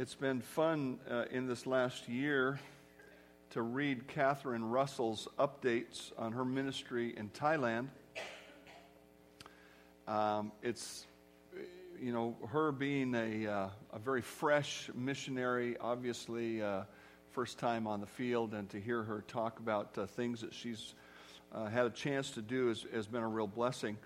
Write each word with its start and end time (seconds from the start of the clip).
it's 0.00 0.14
been 0.14 0.40
fun 0.40 0.98
uh, 1.10 1.24
in 1.30 1.46
this 1.46 1.66
last 1.66 2.08
year 2.08 2.58
to 3.50 3.60
read 3.60 4.08
Catherine 4.08 4.64
Russell's 4.64 5.28
updates 5.38 6.10
on 6.16 6.32
her 6.32 6.42
ministry 6.42 7.12
in 7.18 7.28
Thailand. 7.28 7.88
Um, 10.08 10.52
it's, 10.62 11.04
you 12.00 12.14
know, 12.14 12.34
her 12.48 12.72
being 12.72 13.14
a, 13.14 13.46
uh, 13.46 13.68
a 13.92 13.98
very 13.98 14.22
fresh 14.22 14.88
missionary, 14.94 15.76
obviously, 15.78 16.62
uh, 16.62 16.84
first 17.32 17.58
time 17.58 17.86
on 17.86 18.00
the 18.00 18.06
field, 18.06 18.54
and 18.54 18.70
to 18.70 18.80
hear 18.80 19.02
her 19.02 19.22
talk 19.28 19.58
about 19.58 19.98
uh, 19.98 20.06
things 20.06 20.40
that 20.40 20.54
she's 20.54 20.94
uh, 21.54 21.66
had 21.66 21.84
a 21.84 21.90
chance 21.90 22.30
to 22.30 22.40
do 22.40 22.68
has, 22.68 22.86
has, 22.94 23.06
been 23.06 23.22
a 23.22 23.28
real 23.28 23.46
blessing. 23.46 23.98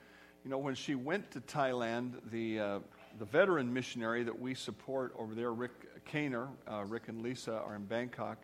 You 0.45 0.51
know, 0.51 0.59
when 0.59 0.75
she 0.75 0.97
went 0.97 1.31
to 1.31 1.41
Thailand, 1.41 2.15
the, 2.33 2.59
uh, 2.59 2.79
the 3.19 3.25
veteran 3.25 3.73
missionary 3.73 4.25
that 4.25 4.39
we 4.39 4.55
support 4.55 5.15
over 5.19 5.35
there, 5.35 5.53
Rick 5.53 6.05
Kaner, 6.11 6.49
uh, 6.71 6.85
Rick 6.85 7.09
and 7.09 7.23
Lisa 7.23 7.53
are 7.53 7.77
in 7.77 7.85
Bangkok. 7.85 8.39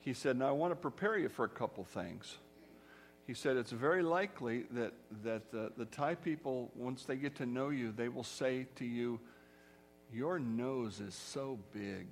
He 0.00 0.12
said, 0.12 0.38
Now 0.38 0.48
I 0.48 0.52
want 0.52 0.72
to 0.72 0.76
prepare 0.76 1.18
you 1.18 1.28
for 1.28 1.44
a 1.44 1.48
couple 1.48 1.84
things. 1.84 2.38
He 3.26 3.34
said, 3.34 3.56
It's 3.56 3.72
very 3.72 4.02
likely 4.02 4.64
that, 4.70 4.92
that 5.24 5.50
the, 5.50 5.72
the 5.76 5.84
Thai 5.86 6.14
people, 6.14 6.70
once 6.74 7.04
they 7.04 7.16
get 7.16 7.34
to 7.36 7.46
know 7.46 7.70
you, 7.70 7.92
they 7.92 8.08
will 8.08 8.24
say 8.24 8.66
to 8.76 8.84
you, 8.84 9.20
Your 10.12 10.38
nose 10.38 11.00
is 11.00 11.14
so 11.14 11.58
big. 11.72 12.06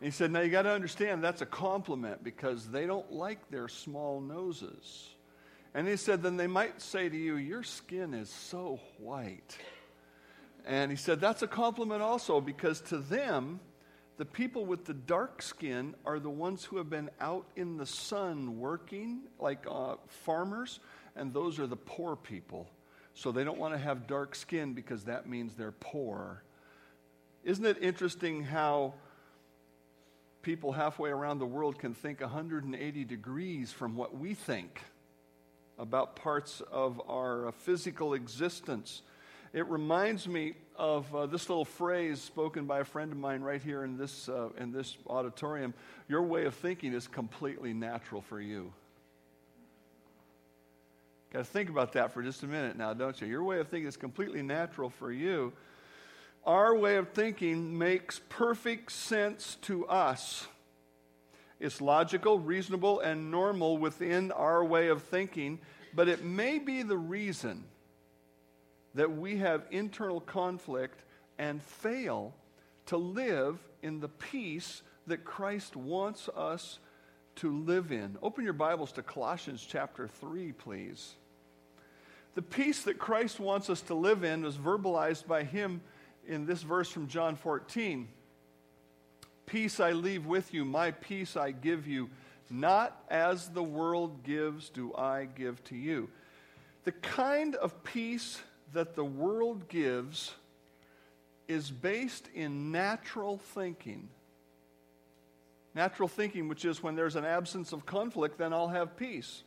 And 0.00 0.06
he 0.06 0.10
said, 0.10 0.30
Now 0.30 0.40
you 0.40 0.50
got 0.50 0.62
to 0.62 0.70
understand 0.70 1.22
that's 1.22 1.42
a 1.42 1.46
compliment 1.46 2.22
because 2.22 2.68
they 2.68 2.86
don't 2.86 3.10
like 3.12 3.50
their 3.50 3.68
small 3.68 4.20
noses. 4.20 5.13
And 5.74 5.88
he 5.88 5.96
said, 5.96 6.22
Then 6.22 6.36
they 6.36 6.46
might 6.46 6.80
say 6.80 7.08
to 7.08 7.16
you, 7.16 7.36
Your 7.36 7.64
skin 7.64 8.14
is 8.14 8.30
so 8.30 8.80
white. 8.98 9.58
And 10.66 10.90
he 10.90 10.96
said 10.96 11.20
that's 11.20 11.42
a 11.42 11.46
compliment 11.46 12.00
also 12.00 12.40
because 12.40 12.80
to 12.82 12.98
them, 12.98 13.60
the 14.16 14.24
people 14.24 14.64
with 14.64 14.84
the 14.84 14.94
dark 14.94 15.42
skin 15.42 15.94
are 16.06 16.18
the 16.18 16.30
ones 16.30 16.64
who 16.64 16.78
have 16.78 16.88
been 16.88 17.10
out 17.20 17.46
in 17.56 17.76
the 17.76 17.84
sun 17.84 18.58
working, 18.58 19.22
like 19.38 19.66
uh, 19.68 19.96
farmers, 20.06 20.80
and 21.16 21.34
those 21.34 21.58
are 21.58 21.66
the 21.66 21.76
poor 21.76 22.16
people. 22.16 22.70
So 23.14 23.32
they 23.32 23.44
don't 23.44 23.58
want 23.58 23.74
to 23.74 23.78
have 23.78 24.06
dark 24.06 24.34
skin 24.34 24.72
because 24.72 25.04
that 25.04 25.28
means 25.28 25.54
they're 25.54 25.72
poor. 25.72 26.44
Isn't 27.42 27.66
it 27.66 27.78
interesting 27.82 28.42
how 28.42 28.94
people 30.42 30.72
halfway 30.72 31.10
around 31.10 31.38
the 31.38 31.46
world 31.46 31.78
can 31.78 31.92
think 31.92 32.20
180 32.20 33.04
degrees 33.04 33.72
from 33.72 33.96
what 33.96 34.16
we 34.16 34.34
think 34.34 34.80
about 35.78 36.16
parts 36.16 36.62
of 36.70 37.00
our 37.08 37.48
uh, 37.48 37.50
physical 37.52 38.14
existence? 38.14 39.02
It 39.52 39.68
reminds 39.68 40.26
me 40.26 40.54
of 40.76 41.14
uh, 41.14 41.26
this 41.26 41.48
little 41.48 41.64
phrase 41.64 42.20
spoken 42.20 42.66
by 42.66 42.80
a 42.80 42.84
friend 42.84 43.12
of 43.12 43.18
mine 43.18 43.40
right 43.40 43.62
here 43.62 43.84
in 43.84 43.96
this, 43.96 44.28
uh, 44.28 44.48
in 44.58 44.72
this 44.72 44.96
auditorium. 45.06 45.74
Your 46.08 46.22
way 46.22 46.44
of 46.44 46.54
thinking 46.54 46.92
is 46.92 47.06
completely 47.06 47.72
natural 47.72 48.20
for 48.20 48.40
you. 48.40 48.72
Got 51.32 51.40
to 51.40 51.44
think 51.44 51.68
about 51.68 51.92
that 51.94 52.12
for 52.12 52.22
just 52.22 52.42
a 52.42 52.46
minute 52.46 52.76
now, 52.76 52.94
don't 52.94 53.20
you? 53.20 53.26
Your 53.26 53.42
way 53.42 53.58
of 53.58 53.68
thinking 53.68 53.88
is 53.88 53.96
completely 53.96 54.42
natural 54.42 54.90
for 54.90 55.10
you. 55.10 55.52
Our 56.44 56.76
way 56.76 56.96
of 56.96 57.08
thinking 57.10 57.76
makes 57.76 58.20
perfect 58.28 58.92
sense 58.92 59.56
to 59.62 59.86
us. 59.86 60.46
It's 61.60 61.80
logical, 61.80 62.38
reasonable, 62.38 63.00
and 63.00 63.30
normal 63.30 63.78
within 63.78 64.32
our 64.32 64.64
way 64.64 64.88
of 64.88 65.02
thinking, 65.02 65.60
but 65.94 66.08
it 66.08 66.24
may 66.24 66.58
be 66.58 66.82
the 66.82 66.96
reason 66.96 67.64
that 68.94 69.10
we 69.10 69.38
have 69.38 69.64
internal 69.70 70.20
conflict 70.20 71.02
and 71.38 71.62
fail 71.62 72.34
to 72.86 72.96
live 72.96 73.58
in 73.82 74.00
the 74.00 74.08
peace 74.08 74.82
that 75.06 75.24
Christ 75.24 75.76
wants 75.76 76.28
us 76.28 76.78
to 77.36 77.50
live 77.50 77.92
in. 77.92 78.16
Open 78.22 78.44
your 78.44 78.52
Bibles 78.52 78.92
to 78.92 79.02
Colossians 79.02 79.66
chapter 79.68 80.06
3, 80.06 80.52
please. 80.52 81.14
The 82.34 82.42
peace 82.42 82.82
that 82.82 82.98
Christ 82.98 83.38
wants 83.40 83.70
us 83.70 83.80
to 83.82 83.94
live 83.94 84.24
in 84.24 84.42
was 84.42 84.56
verbalized 84.56 85.26
by 85.26 85.44
him 85.44 85.80
in 86.26 86.46
this 86.46 86.62
verse 86.62 86.88
from 86.88 87.06
John 87.06 87.36
14. 87.36 88.08
Peace 89.46 89.80
I 89.80 89.92
leave 89.92 90.26
with 90.26 90.54
you, 90.54 90.64
my 90.64 90.90
peace 90.90 91.36
I 91.36 91.50
give 91.50 91.86
you. 91.86 92.10
Not 92.50 93.02
as 93.08 93.48
the 93.48 93.62
world 93.62 94.22
gives, 94.22 94.68
do 94.70 94.94
I 94.94 95.26
give 95.26 95.62
to 95.64 95.76
you. 95.76 96.08
The 96.84 96.92
kind 96.92 97.54
of 97.56 97.82
peace 97.84 98.40
that 98.72 98.94
the 98.94 99.04
world 99.04 99.68
gives 99.68 100.34
is 101.48 101.70
based 101.70 102.28
in 102.34 102.72
natural 102.72 103.38
thinking. 103.38 104.08
Natural 105.74 106.08
thinking, 106.08 106.48
which 106.48 106.64
is 106.64 106.82
when 106.82 106.94
there's 106.94 107.16
an 107.16 107.24
absence 107.24 107.72
of 107.72 107.84
conflict, 107.84 108.38
then 108.38 108.52
I'll 108.52 108.68
have 108.68 108.96
peace. 108.96 109.42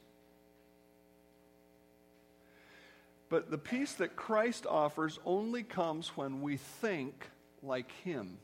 But 3.29 3.51
the 3.51 3.57
peace 3.57 3.93
that 3.93 4.15
Christ 4.15 4.65
offers 4.65 5.19
only 5.25 5.63
comes 5.63 6.15
when 6.15 6.41
we 6.41 6.57
think 6.57 7.29
like 7.61 7.91
Him. 8.03 8.37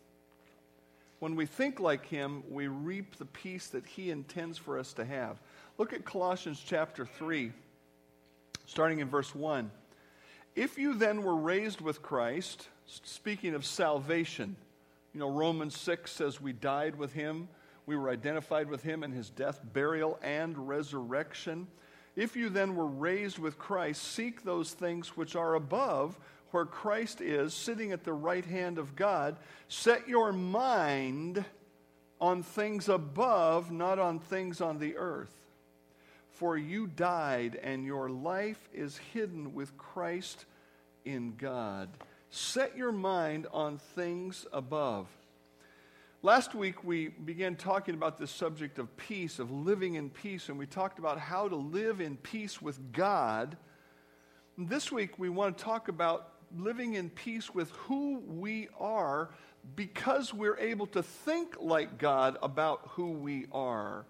When 1.23 1.37
we 1.37 1.45
think 1.45 1.79
like 1.79 2.05
Him, 2.05 2.43
we 2.49 2.67
reap 2.67 3.15
the 3.15 3.23
peace 3.23 3.67
that 3.67 3.85
He 3.85 4.11
intends 4.11 4.57
for 4.57 4.77
us 4.77 4.91
to 4.91 5.05
have. 5.05 5.39
Look 5.77 5.93
at 5.93 6.03
Colossians 6.03 6.61
chapter 6.65 7.05
3, 7.05 7.53
starting 8.65 8.99
in 8.99 9.07
verse 9.07 9.33
1. 9.33 9.71
If 10.57 10.77
you 10.77 10.95
then 10.95 11.23
were 11.23 11.37
raised 11.37 11.79
with 11.79 12.01
Christ, 12.01 12.67
speaking 12.87 13.53
of 13.55 13.65
salvation, 13.65 14.57
you 15.13 15.21
know, 15.21 15.29
Romans 15.29 15.77
6 15.77 16.11
says 16.11 16.41
we 16.41 16.51
died 16.51 16.97
with 16.97 17.13
him, 17.13 17.47
we 17.85 17.95
were 17.95 18.09
identified 18.09 18.69
with 18.69 18.83
him 18.83 19.01
in 19.01 19.13
his 19.13 19.29
death, 19.29 19.61
burial, 19.71 20.19
and 20.21 20.67
resurrection. 20.67 21.67
If 22.17 22.35
you 22.35 22.49
then 22.49 22.75
were 22.75 22.85
raised 22.85 23.39
with 23.39 23.57
Christ, 23.57 24.03
seek 24.03 24.43
those 24.43 24.73
things 24.73 25.15
which 25.15 25.37
are 25.37 25.55
above, 25.55 26.19
where 26.53 26.65
Christ 26.65 27.19
is, 27.19 27.53
sitting 27.53 27.91
at 27.91 28.03
the 28.03 28.13
right 28.13 28.45
hand 28.45 28.77
of 28.77 28.95
God. 28.95 29.37
Set 29.67 30.07
your 30.07 30.31
mind 30.31 31.43
on 32.21 32.43
things 32.43 32.89
above, 32.89 33.71
not 33.71 33.99
on 33.99 34.19
things 34.19 34.61
on 34.61 34.77
the 34.77 34.95
earth. 34.95 35.33
For 36.29 36.57
you 36.57 36.87
died, 36.87 37.59
and 37.61 37.85
your 37.85 38.09
life 38.09 38.69
is 38.73 38.97
hidden 38.97 39.53
with 39.53 39.77
Christ 39.77 40.45
in 41.05 41.35
God. 41.37 41.89
Set 42.29 42.77
your 42.77 42.91
mind 42.91 43.47
on 43.51 43.77
things 43.77 44.45
above. 44.53 45.07
Last 46.21 46.55
week, 46.55 46.83
we 46.83 47.09
began 47.09 47.55
talking 47.55 47.95
about 47.95 48.17
this 48.17 48.31
subject 48.31 48.79
of 48.79 48.95
peace, 48.95 49.39
of 49.39 49.51
living 49.51 49.95
in 49.95 50.09
peace, 50.09 50.49
and 50.49 50.57
we 50.57 50.65
talked 50.65 50.97
about 50.97 51.19
how 51.19 51.47
to 51.47 51.55
live 51.55 51.99
in 51.99 52.15
peace 52.15 52.61
with 52.61 52.93
God. 52.93 53.57
This 54.57 54.91
week, 54.91 55.19
we 55.19 55.29
want 55.29 55.57
to 55.57 55.63
talk 55.63 55.87
about 55.87 56.32
living 56.57 56.93
in 56.93 57.09
peace 57.09 57.53
with 57.53 57.71
who 57.71 58.19
we 58.19 58.67
are 58.79 59.29
because 59.75 60.33
we're 60.33 60.57
able 60.57 60.87
to 60.87 61.03
think 61.03 61.55
like 61.59 61.97
God 61.97 62.37
about 62.41 62.81
who 62.91 63.11
we 63.11 63.47
are. 63.51 64.05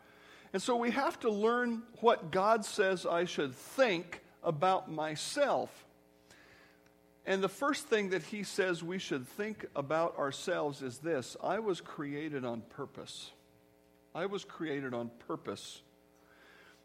And 0.51 0.61
so 0.61 0.75
we 0.75 0.91
have 0.91 1.19
to 1.21 1.29
learn 1.29 1.83
what 1.99 2.31
God 2.31 2.65
says 2.65 3.05
I 3.05 3.25
should 3.25 3.55
think 3.55 4.21
about 4.43 4.91
myself. 4.91 5.69
And 7.25 7.41
the 7.41 7.49
first 7.49 7.87
thing 7.87 8.09
that 8.09 8.23
he 8.23 8.43
says 8.43 8.83
we 8.83 8.99
should 8.99 9.27
think 9.27 9.65
about 9.75 10.17
ourselves 10.17 10.81
is 10.81 10.97
this 10.99 11.37
I 11.41 11.59
was 11.59 11.81
created 11.81 12.45
on 12.45 12.61
purpose. 12.61 13.31
I 14.13 14.25
was 14.27 14.43
created 14.43 14.93
on 14.93 15.09
purpose. 15.27 15.81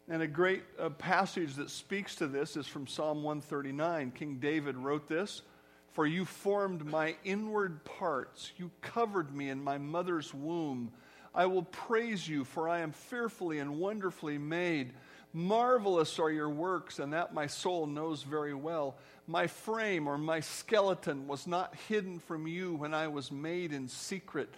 And 0.07 0.23
a 0.23 0.27
great 0.27 0.63
uh, 0.79 0.89
passage 0.89 1.53
that 1.55 1.69
speaks 1.69 2.15
to 2.15 2.27
this 2.27 2.57
is 2.57 2.65
from 2.65 2.87
Psalm 2.87 3.21
139. 3.21 4.11
King 4.11 4.37
David 4.39 4.75
wrote 4.75 5.07
this 5.07 5.43
For 5.91 6.05
you 6.05 6.25
formed 6.25 6.85
my 6.85 7.15
inward 7.23 7.83
parts, 7.83 8.51
you 8.57 8.71
covered 8.81 9.35
me 9.35 9.49
in 9.49 9.63
my 9.63 9.77
mother's 9.77 10.33
womb. 10.33 10.91
I 11.33 11.45
will 11.45 11.63
praise 11.63 12.27
you, 12.27 12.43
for 12.43 12.69
I 12.69 12.79
am 12.79 12.91
fearfully 12.91 13.59
and 13.59 13.79
wonderfully 13.79 14.37
made. 14.37 14.93
Marvelous 15.33 16.17
are 16.19 16.31
your 16.31 16.49
works, 16.49 16.99
and 16.99 17.13
that 17.13 17.33
my 17.33 17.47
soul 17.47 17.85
knows 17.85 18.23
very 18.23 18.53
well. 18.53 18.95
My 19.27 19.47
frame 19.47 20.07
or 20.07 20.17
my 20.17 20.39
skeleton 20.39 21.27
was 21.27 21.45
not 21.45 21.75
hidden 21.87 22.19
from 22.19 22.47
you 22.47 22.73
when 22.75 22.93
I 22.93 23.07
was 23.07 23.31
made 23.31 23.73
in 23.73 23.87
secret 23.87 24.49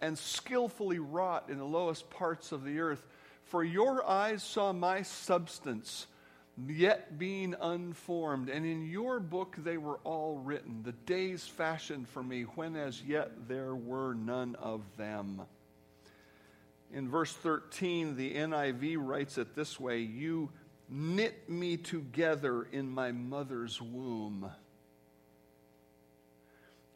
and 0.00 0.18
skillfully 0.18 0.98
wrought 0.98 1.48
in 1.48 1.58
the 1.58 1.64
lowest 1.64 2.10
parts 2.10 2.52
of 2.52 2.64
the 2.64 2.80
earth. 2.80 3.06
For 3.44 3.62
your 3.62 4.04
eyes 4.04 4.42
saw 4.42 4.72
my 4.72 5.02
substance, 5.02 6.06
yet 6.66 7.18
being 7.18 7.54
unformed, 7.60 8.48
and 8.48 8.64
in 8.64 8.86
your 8.86 9.20
book 9.20 9.56
they 9.58 9.76
were 9.76 9.98
all 10.04 10.38
written, 10.38 10.82
the 10.82 10.92
days 10.92 11.46
fashioned 11.46 12.08
for 12.08 12.22
me, 12.22 12.42
when 12.42 12.76
as 12.76 13.02
yet 13.02 13.48
there 13.48 13.74
were 13.74 14.14
none 14.14 14.54
of 14.56 14.82
them. 14.96 15.42
In 16.92 17.08
verse 17.08 17.32
13, 17.32 18.16
the 18.16 18.34
NIV 18.34 18.96
writes 18.98 19.38
it 19.38 19.54
this 19.54 19.78
way 19.78 20.00
You 20.00 20.50
knit 20.88 21.48
me 21.48 21.76
together 21.76 22.62
in 22.72 22.88
my 22.88 23.12
mother's 23.12 23.82
womb. 23.82 24.50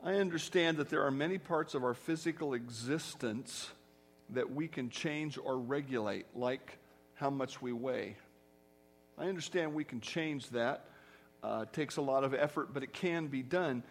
I 0.02 0.14
understand 0.14 0.78
that 0.78 0.88
there 0.88 1.02
are 1.04 1.10
many 1.10 1.36
parts 1.36 1.74
of 1.74 1.84
our 1.84 1.92
physical 1.92 2.54
existence 2.54 3.68
that 4.30 4.50
we 4.50 4.68
can 4.68 4.88
change 4.88 5.36
or 5.36 5.58
regulate, 5.58 6.24
like 6.34 6.78
how 7.14 7.28
much 7.28 7.60
we 7.60 7.72
weigh. 7.72 8.16
I 9.20 9.28
understand 9.28 9.74
we 9.74 9.84
can 9.84 10.00
change 10.00 10.48
that. 10.48 10.86
Uh, 11.42 11.64
it 11.64 11.74
takes 11.74 11.98
a 11.98 12.00
lot 12.00 12.24
of 12.24 12.32
effort, 12.32 12.72
but 12.72 12.82
it 12.82 12.94
can 12.94 13.26
be 13.26 13.42
done. 13.42 13.82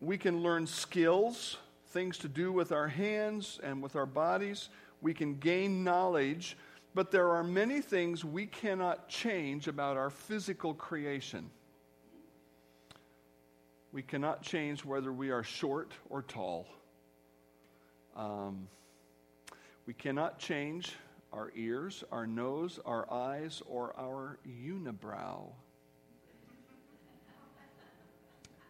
We 0.00 0.16
can 0.16 0.40
learn 0.40 0.68
skills, 0.68 1.56
things 1.88 2.16
to 2.18 2.28
do 2.28 2.52
with 2.52 2.70
our 2.70 2.86
hands 2.86 3.58
and 3.64 3.82
with 3.82 3.96
our 3.96 4.06
bodies. 4.06 4.68
We 5.02 5.14
can 5.14 5.34
gain 5.38 5.82
knowledge, 5.82 6.56
but 6.94 7.10
there 7.10 7.30
are 7.30 7.42
many 7.42 7.80
things 7.80 8.24
we 8.24 8.46
cannot 8.46 9.08
change 9.08 9.66
about 9.66 9.96
our 9.96 10.10
physical 10.10 10.74
creation. 10.74 11.50
We 13.90 14.02
cannot 14.02 14.42
change 14.42 14.84
whether 14.84 15.12
we 15.12 15.30
are 15.30 15.42
short 15.42 15.90
or 16.08 16.22
tall. 16.22 16.68
Um, 18.14 18.68
we 19.86 19.92
cannot 19.92 20.38
change 20.38 20.92
our 21.32 21.52
ears, 21.54 22.04
our 22.10 22.26
nose, 22.26 22.78
our 22.84 23.10
eyes, 23.12 23.62
or 23.66 23.94
our 23.98 24.38
unibrow, 24.46 25.50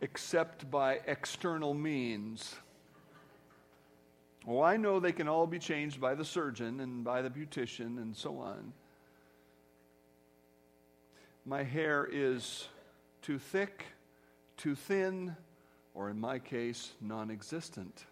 except 0.00 0.70
by 0.70 1.00
external 1.06 1.74
means. 1.74 2.56
Oh, 4.48 4.62
I 4.62 4.76
know 4.76 5.00
they 5.00 5.12
can 5.12 5.28
all 5.28 5.46
be 5.46 5.58
changed 5.58 6.00
by 6.00 6.14
the 6.14 6.24
surgeon 6.24 6.80
and 6.80 7.02
by 7.02 7.22
the 7.22 7.30
beautician 7.30 7.98
and 7.98 8.16
so 8.16 8.38
on. 8.38 8.72
My 11.44 11.62
hair 11.62 12.08
is 12.10 12.68
too 13.22 13.38
thick, 13.38 13.84
too 14.56 14.74
thin, 14.74 15.36
or 15.94 16.10
in 16.10 16.20
my 16.20 16.38
case, 16.38 16.92
non 17.00 17.30
existent. 17.30 18.04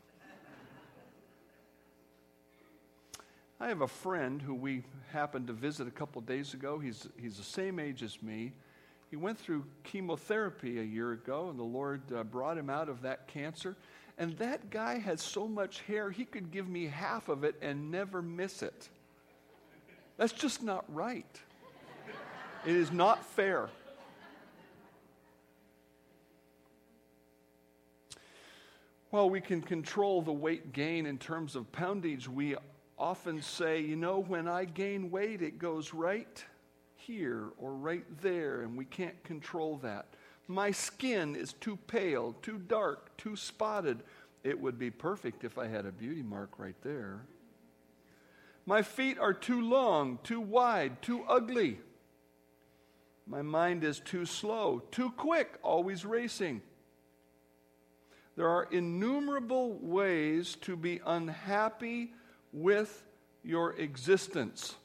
I 3.60 3.68
have 3.68 3.82
a 3.82 3.88
friend 3.88 4.42
who 4.42 4.54
we 4.54 4.82
happened 5.12 5.46
to 5.46 5.52
visit 5.52 5.86
a 5.86 5.90
couple 5.92 6.20
days 6.22 6.54
ago. 6.54 6.78
He's, 6.78 7.08
he's 7.20 7.36
the 7.36 7.44
same 7.44 7.78
age 7.78 8.02
as 8.02 8.20
me. 8.22 8.52
He 9.10 9.16
went 9.16 9.38
through 9.38 9.64
chemotherapy 9.84 10.80
a 10.80 10.82
year 10.82 11.12
ago, 11.12 11.48
and 11.50 11.58
the 11.58 11.62
Lord 11.62 12.02
uh, 12.12 12.24
brought 12.24 12.58
him 12.58 12.68
out 12.68 12.88
of 12.88 13.02
that 13.02 13.28
cancer. 13.28 13.76
And 14.18 14.36
that 14.38 14.70
guy 14.70 14.98
has 14.98 15.22
so 15.22 15.46
much 15.46 15.80
hair, 15.82 16.10
he 16.10 16.24
could 16.24 16.50
give 16.50 16.68
me 16.68 16.86
half 16.86 17.28
of 17.28 17.44
it 17.44 17.54
and 17.62 17.90
never 17.90 18.22
miss 18.22 18.62
it. 18.62 18.88
That's 20.16 20.32
just 20.32 20.62
not 20.62 20.84
right. 20.92 21.40
It 22.66 22.74
is 22.74 22.90
not 22.90 23.24
fair. 23.24 23.68
Well, 29.10 29.30
we 29.30 29.40
can 29.40 29.62
control 29.62 30.22
the 30.22 30.32
weight 30.32 30.72
gain 30.72 31.06
in 31.06 31.18
terms 31.18 31.54
of 31.54 31.70
poundage. 31.70 32.28
We 32.28 32.56
often 32.98 33.42
say, 33.42 33.80
you 33.80 33.96
know, 33.96 34.20
when 34.20 34.48
I 34.48 34.64
gain 34.64 35.10
weight, 35.10 35.42
it 35.42 35.58
goes 35.58 35.92
right 35.92 36.44
here 36.96 37.48
or 37.58 37.74
right 37.74 38.04
there, 38.22 38.62
and 38.62 38.76
we 38.76 38.84
can't 38.84 39.22
control 39.24 39.78
that. 39.82 40.06
My 40.46 40.70
skin 40.70 41.36
is 41.36 41.54
too 41.54 41.76
pale, 41.86 42.34
too 42.42 42.58
dark, 42.58 43.16
too 43.16 43.36
spotted. 43.36 44.02
It 44.42 44.60
would 44.60 44.78
be 44.78 44.90
perfect 44.90 45.44
if 45.44 45.58
I 45.58 45.66
had 45.66 45.86
a 45.86 45.92
beauty 45.92 46.22
mark 46.22 46.58
right 46.58 46.76
there. 46.82 47.20
My 48.66 48.82
feet 48.82 49.18
are 49.18 49.34
too 49.34 49.60
long, 49.60 50.18
too 50.22 50.40
wide, 50.40 51.02
too 51.02 51.24
ugly. 51.28 51.78
My 53.26 53.42
mind 53.42 53.84
is 53.84 54.00
too 54.00 54.26
slow, 54.26 54.82
too 54.90 55.10
quick, 55.10 55.58
always 55.62 56.04
racing. 56.04 56.62
There 58.36 58.48
are 58.48 58.68
innumerable 58.70 59.78
ways 59.80 60.56
to 60.62 60.76
be 60.76 61.00
unhappy 61.06 62.12
with 62.54 63.02
your 63.42 63.72
existence, 63.72 64.76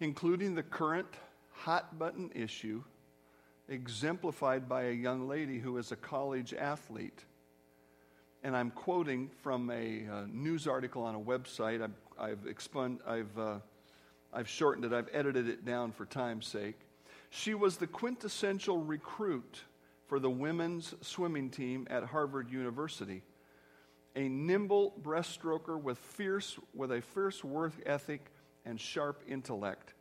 including 0.00 0.54
the 0.54 0.62
current 0.62 1.06
hot 1.52 1.98
button 1.98 2.30
issue 2.34 2.82
exemplified 3.68 4.68
by 4.68 4.84
a 4.84 4.92
young 4.92 5.28
lady 5.28 5.58
who 5.58 5.76
is 5.76 5.92
a 5.92 5.96
college 5.96 6.52
athlete. 6.54 7.24
And 8.42 8.56
I'm 8.56 8.70
quoting 8.70 9.30
from 9.42 9.70
a 9.70 10.04
uh, 10.10 10.24
news 10.28 10.66
article 10.66 11.04
on 11.04 11.14
a 11.14 11.20
website. 11.20 11.80
I've, 11.80 11.92
I've, 12.18 12.44
expun- 12.44 12.98
I've, 13.06 13.38
uh, 13.38 13.58
I've 14.32 14.48
shortened 14.48 14.86
it, 14.86 14.92
I've 14.92 15.08
edited 15.12 15.48
it 15.48 15.64
down 15.64 15.92
for 15.92 16.06
time's 16.06 16.46
sake. 16.46 16.80
She 17.30 17.54
was 17.54 17.76
the 17.76 17.86
quintessential 17.86 18.78
recruit 18.78 19.60
for 20.08 20.18
the 20.18 20.30
women's 20.30 20.94
swimming 21.02 21.50
team 21.50 21.86
at 21.88 22.02
Harvard 22.04 22.50
University 22.50 23.22
a 24.14 24.28
nimble 24.28 24.94
breaststroker 25.02 25.80
with, 25.80 25.98
fierce, 25.98 26.58
with 26.74 26.92
a 26.92 27.00
fierce 27.00 27.42
work 27.42 27.72
ethic 27.86 28.30
and 28.64 28.80
sharp 28.80 29.22
intellect. 29.28 29.94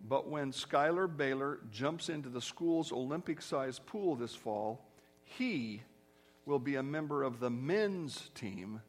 But 0.00 0.28
when 0.28 0.52
Schuyler 0.52 1.08
Bailar 1.08 1.60
jumps 1.70 2.08
into 2.08 2.28
the 2.28 2.40
school's 2.40 2.92
Olympic 2.92 3.42
sized 3.42 3.84
pool 3.86 4.14
this 4.14 4.34
fall, 4.34 4.84
he 5.24 5.82
will 6.46 6.58
be 6.58 6.76
a 6.76 6.82
member 6.82 7.22
of 7.22 7.40
the 7.40 7.50
men's 7.50 8.30
team, 8.34 8.80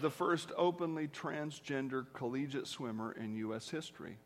the 0.00 0.10
first 0.10 0.52
openly 0.56 1.08
transgender 1.08 2.06
collegiate 2.12 2.66
swimmer 2.66 3.12
in 3.12 3.34
U.S. 3.36 3.68
history. 3.68 4.16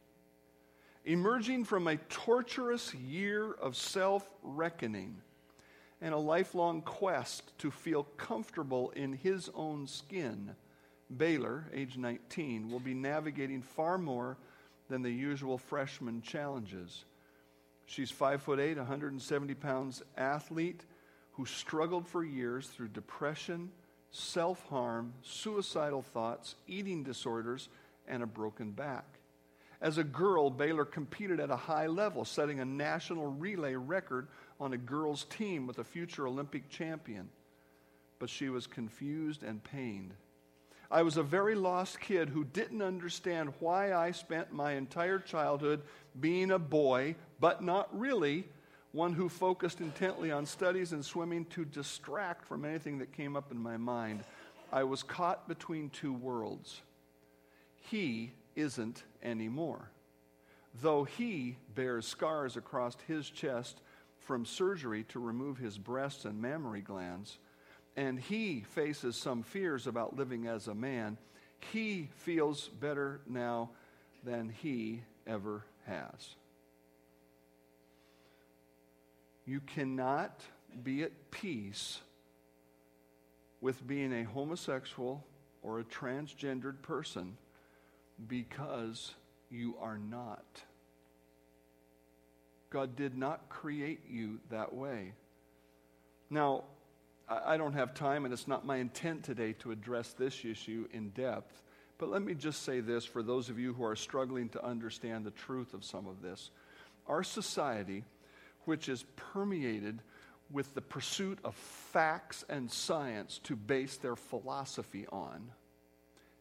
Emerging 1.04 1.64
from 1.64 1.88
a 1.88 1.96
torturous 1.96 2.94
year 2.94 3.52
of 3.54 3.74
self 3.74 4.30
reckoning, 4.42 5.16
and 6.02 6.12
a 6.12 6.18
lifelong 6.18 6.82
quest 6.82 7.56
to 7.58 7.70
feel 7.70 8.02
comfortable 8.16 8.92
in 8.96 9.12
his 9.12 9.48
own 9.54 9.86
skin, 9.86 10.50
Bailar, 11.16 11.66
age 11.72 11.96
19, 11.96 12.70
will 12.70 12.80
be 12.80 12.92
navigating 12.92 13.62
far 13.62 13.96
more 13.98 14.36
than 14.88 15.02
the 15.02 15.10
usual 15.10 15.56
freshman 15.56 16.20
challenges. 16.20 17.04
She's 17.86 18.10
5 18.10 18.42
foot 18.42 18.58
8, 18.58 18.78
170 18.78 19.54
pounds 19.54 20.02
athlete 20.16 20.80
who 21.32 21.46
struggled 21.46 22.08
for 22.08 22.24
years 22.24 22.66
through 22.66 22.88
depression, 22.88 23.70
self 24.10 24.66
harm, 24.68 25.14
suicidal 25.22 26.02
thoughts, 26.02 26.56
eating 26.66 27.04
disorders, 27.04 27.68
and 28.08 28.24
a 28.24 28.26
broken 28.26 28.72
back. 28.72 29.04
As 29.80 29.98
a 29.98 30.04
girl, 30.04 30.48
Bailar 30.50 30.84
competed 30.84 31.40
at 31.40 31.50
a 31.50 31.56
high 31.56 31.88
level, 31.88 32.24
setting 32.24 32.60
a 32.60 32.64
national 32.64 33.26
relay 33.26 33.74
record 33.74 34.28
on 34.62 34.72
a 34.72 34.78
girls' 34.78 35.24
team 35.24 35.66
with 35.66 35.80
a 35.80 35.84
future 35.84 36.26
Olympic 36.26 36.70
champion. 36.70 37.28
But 38.20 38.30
she 38.30 38.48
was 38.48 38.68
confused 38.68 39.42
and 39.42 39.62
pained. 39.62 40.14
I 40.88 41.02
was 41.02 41.16
a 41.16 41.22
very 41.22 41.56
lost 41.56 41.98
kid 41.98 42.28
who 42.28 42.44
didn't 42.44 42.80
understand 42.80 43.52
why 43.58 43.92
I 43.92 44.12
spent 44.12 44.52
my 44.52 44.72
entire 44.72 45.18
childhood 45.18 45.82
being 46.20 46.52
a 46.52 46.60
boy, 46.60 47.16
but 47.40 47.64
not 47.64 47.88
really 47.98 48.44
one 48.92 49.14
who 49.14 49.28
focused 49.28 49.80
intently 49.80 50.30
on 50.30 50.46
studies 50.46 50.92
and 50.92 51.04
swimming 51.04 51.46
to 51.46 51.64
distract 51.64 52.46
from 52.46 52.64
anything 52.64 52.98
that 52.98 53.12
came 53.12 53.36
up 53.36 53.50
in 53.50 53.58
my 53.58 53.76
mind. 53.76 54.22
I 54.70 54.84
was 54.84 55.02
caught 55.02 55.48
between 55.48 55.90
two 55.90 56.12
worlds. 56.12 56.82
He 57.90 58.32
isn't 58.54 59.02
anymore. 59.22 59.90
Though 60.80 61.04
he 61.04 61.56
bears 61.74 62.06
scars 62.06 62.56
across 62.56 62.96
his 63.08 63.28
chest 63.28 63.80
from 64.24 64.44
surgery 64.44 65.04
to 65.04 65.20
remove 65.20 65.58
his 65.58 65.78
breasts 65.78 66.24
and 66.24 66.40
mammary 66.40 66.80
glands, 66.80 67.38
and 67.96 68.18
he 68.18 68.60
faces 68.60 69.16
some 69.16 69.42
fears 69.42 69.86
about 69.86 70.16
living 70.16 70.46
as 70.46 70.68
a 70.68 70.74
man, 70.74 71.18
he 71.72 72.08
feels 72.16 72.68
better 72.68 73.20
now 73.26 73.70
than 74.24 74.48
he 74.48 75.02
ever 75.26 75.64
has. 75.86 76.34
You 79.44 79.60
cannot 79.60 80.40
be 80.82 81.02
at 81.02 81.30
peace 81.30 82.00
with 83.60 83.86
being 83.86 84.12
a 84.12 84.24
homosexual 84.24 85.24
or 85.62 85.80
a 85.80 85.84
transgendered 85.84 86.82
person 86.82 87.36
because 88.28 89.14
you 89.50 89.76
are 89.80 89.98
not. 89.98 90.62
God 92.72 92.96
did 92.96 93.16
not 93.16 93.50
create 93.50 94.00
you 94.08 94.40
that 94.50 94.74
way. 94.74 95.12
Now, 96.30 96.64
I 97.28 97.58
don't 97.58 97.74
have 97.74 97.92
time, 97.92 98.24
and 98.24 98.32
it's 98.32 98.48
not 98.48 98.64
my 98.64 98.78
intent 98.78 99.24
today 99.24 99.52
to 99.60 99.72
address 99.72 100.14
this 100.14 100.42
issue 100.44 100.88
in 100.90 101.10
depth. 101.10 101.62
But 101.98 102.08
let 102.08 102.22
me 102.22 102.34
just 102.34 102.62
say 102.62 102.80
this 102.80 103.04
for 103.04 103.22
those 103.22 103.50
of 103.50 103.58
you 103.58 103.74
who 103.74 103.84
are 103.84 103.94
struggling 103.94 104.48
to 104.50 104.64
understand 104.64 105.26
the 105.26 105.30
truth 105.30 105.74
of 105.74 105.84
some 105.84 106.06
of 106.06 106.22
this. 106.22 106.50
Our 107.06 107.22
society, 107.22 108.04
which 108.64 108.88
is 108.88 109.04
permeated 109.16 110.00
with 110.50 110.74
the 110.74 110.80
pursuit 110.80 111.38
of 111.44 111.54
facts 111.54 112.42
and 112.48 112.70
science 112.70 113.38
to 113.44 113.54
base 113.54 113.98
their 113.98 114.16
philosophy 114.16 115.06
on, 115.12 115.50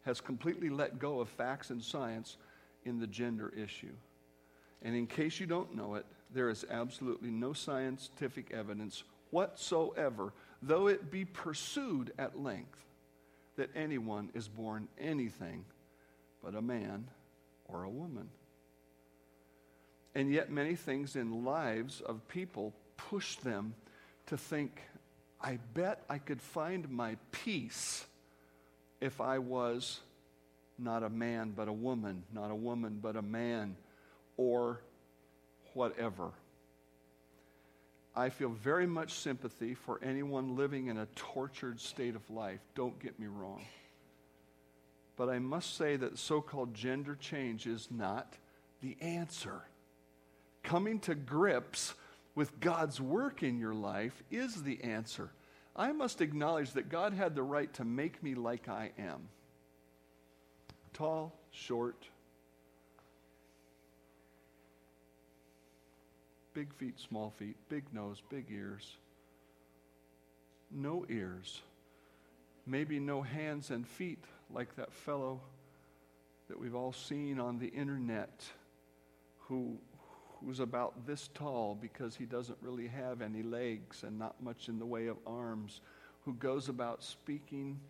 has 0.06 0.20
completely 0.20 0.70
let 0.70 0.98
go 0.98 1.20
of 1.20 1.28
facts 1.28 1.68
and 1.68 1.82
science 1.82 2.38
in 2.84 3.00
the 3.00 3.06
gender 3.06 3.52
issue. 3.54 3.94
And 4.82 4.96
in 4.96 5.06
case 5.06 5.38
you 5.38 5.46
don't 5.46 5.76
know 5.76 5.94
it, 5.94 6.06
there 6.34 6.48
is 6.48 6.64
absolutely 6.70 7.30
no 7.30 7.52
scientific 7.52 8.52
evidence 8.52 9.04
whatsoever 9.30 10.32
though 10.62 10.86
it 10.86 11.10
be 11.10 11.24
pursued 11.24 12.12
at 12.18 12.40
length, 12.40 12.78
that 13.56 13.68
anyone 13.74 14.30
is 14.34 14.48
born 14.48 14.88
anything 14.98 15.64
but 16.42 16.54
a 16.54 16.62
man 16.62 17.08
or 17.66 17.82
a 17.82 17.90
woman. 17.90 18.28
And 20.14 20.32
yet, 20.32 20.50
many 20.50 20.76
things 20.76 21.16
in 21.16 21.44
lives 21.44 22.00
of 22.00 22.26
people 22.28 22.72
push 22.96 23.36
them 23.36 23.74
to 24.26 24.36
think, 24.36 24.80
I 25.40 25.58
bet 25.74 26.04
I 26.08 26.18
could 26.18 26.40
find 26.40 26.88
my 26.90 27.16
peace 27.32 28.04
if 29.00 29.20
I 29.20 29.38
was 29.38 30.00
not 30.78 31.02
a 31.02 31.08
man 31.08 31.52
but 31.56 31.66
a 31.66 31.72
woman, 31.72 32.22
not 32.32 32.50
a 32.50 32.54
woman 32.54 32.98
but 33.02 33.16
a 33.16 33.22
man, 33.22 33.76
or 34.36 34.80
whatever. 35.74 36.30
I 38.14 38.28
feel 38.28 38.50
very 38.50 38.86
much 38.86 39.14
sympathy 39.14 39.74
for 39.74 39.98
anyone 40.02 40.56
living 40.56 40.88
in 40.88 40.98
a 40.98 41.06
tortured 41.16 41.80
state 41.80 42.14
of 42.14 42.28
life. 42.30 42.60
Don't 42.74 42.98
get 43.00 43.18
me 43.18 43.26
wrong. 43.26 43.64
But 45.16 45.28
I 45.28 45.38
must 45.38 45.76
say 45.76 45.96
that 45.96 46.18
so 46.18 46.40
called 46.40 46.74
gender 46.74 47.14
change 47.14 47.66
is 47.66 47.88
not 47.90 48.34
the 48.82 48.96
answer. 49.00 49.62
Coming 50.62 50.98
to 51.00 51.14
grips 51.14 51.94
with 52.34 52.60
God's 52.60 53.00
work 53.00 53.42
in 53.42 53.58
your 53.58 53.74
life 53.74 54.22
is 54.30 54.62
the 54.62 54.82
answer. 54.84 55.30
I 55.74 55.92
must 55.92 56.20
acknowledge 56.20 56.72
that 56.72 56.90
God 56.90 57.14
had 57.14 57.34
the 57.34 57.42
right 57.42 57.72
to 57.74 57.84
make 57.84 58.22
me 58.22 58.34
like 58.34 58.68
I 58.68 58.90
am 58.98 59.28
tall, 60.92 61.34
short, 61.50 62.06
big 66.54 66.72
feet, 66.74 66.98
small 66.98 67.30
feet, 67.30 67.56
big 67.68 67.84
nose, 67.92 68.22
big 68.28 68.46
ears, 68.50 68.96
no 70.70 71.04
ears, 71.08 71.62
maybe 72.66 72.98
no 72.98 73.22
hands 73.22 73.70
and 73.70 73.86
feet 73.86 74.24
like 74.50 74.74
that 74.76 74.92
fellow 74.92 75.40
that 76.48 76.58
we've 76.58 76.74
all 76.74 76.92
seen 76.92 77.40
on 77.40 77.58
the 77.58 77.68
internet 77.68 78.44
who 79.48 79.78
who's 80.44 80.60
about 80.60 81.06
this 81.06 81.28
tall 81.34 81.76
because 81.80 82.16
he 82.16 82.24
doesn't 82.24 82.58
really 82.60 82.88
have 82.88 83.22
any 83.22 83.42
legs 83.42 84.02
and 84.02 84.18
not 84.18 84.42
much 84.42 84.68
in 84.68 84.78
the 84.78 84.86
way 84.86 85.06
of 85.06 85.16
arms, 85.26 85.80
who 86.24 86.34
goes 86.34 86.68
about 86.68 87.02
speaking 87.02 87.80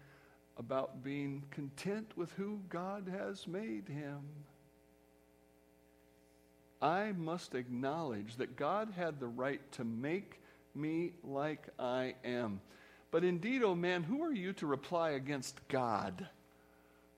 about 0.59 1.03
being 1.03 1.43
content 1.51 2.13
with 2.17 2.31
who 2.33 2.61
God 2.69 3.11
has 3.11 3.47
made 3.47 3.89
him. 3.89 4.21
I 6.83 7.13
must 7.13 7.55
acknowledge 7.55 8.37
that 8.37 8.57
God 8.57 8.93
had 8.97 9.21
the 9.21 9.29
right 9.29 9.61
to 9.73 9.85
make 9.85 10.41
me 10.75 11.13
like 11.23 11.69
I 11.79 12.17
am. 12.25 12.61
But 13.13 13.23
indeed, 13.23 13.63
O 13.63 13.69
oh 13.69 13.75
man, 13.77 14.03
who 14.03 14.23
are 14.25 14.33
you 14.33 14.53
to 14.55 14.67
reply 14.67 15.11
against 15.11 15.57
God? 15.69 16.27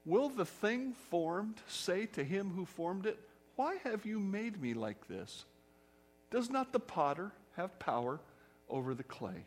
Will 0.05 0.29
the 0.29 0.45
thing 0.45 0.93
formed 1.09 1.57
say 1.67 2.05
to 2.07 2.23
him 2.23 2.51
who 2.51 2.67
formed 2.67 3.07
it, 3.07 3.19
Why 3.57 3.77
have 3.85 4.05
you 4.05 4.21
made 4.21 4.61
me 4.61 4.75
like 4.75 5.09
this? 5.09 5.47
Does 6.31 6.51
not 6.51 6.73
the 6.73 6.81
potter 6.81 7.33
have 7.57 7.79
power 7.79 8.21
over 8.69 8.95
the 8.95 9.03
clay? 9.03 9.47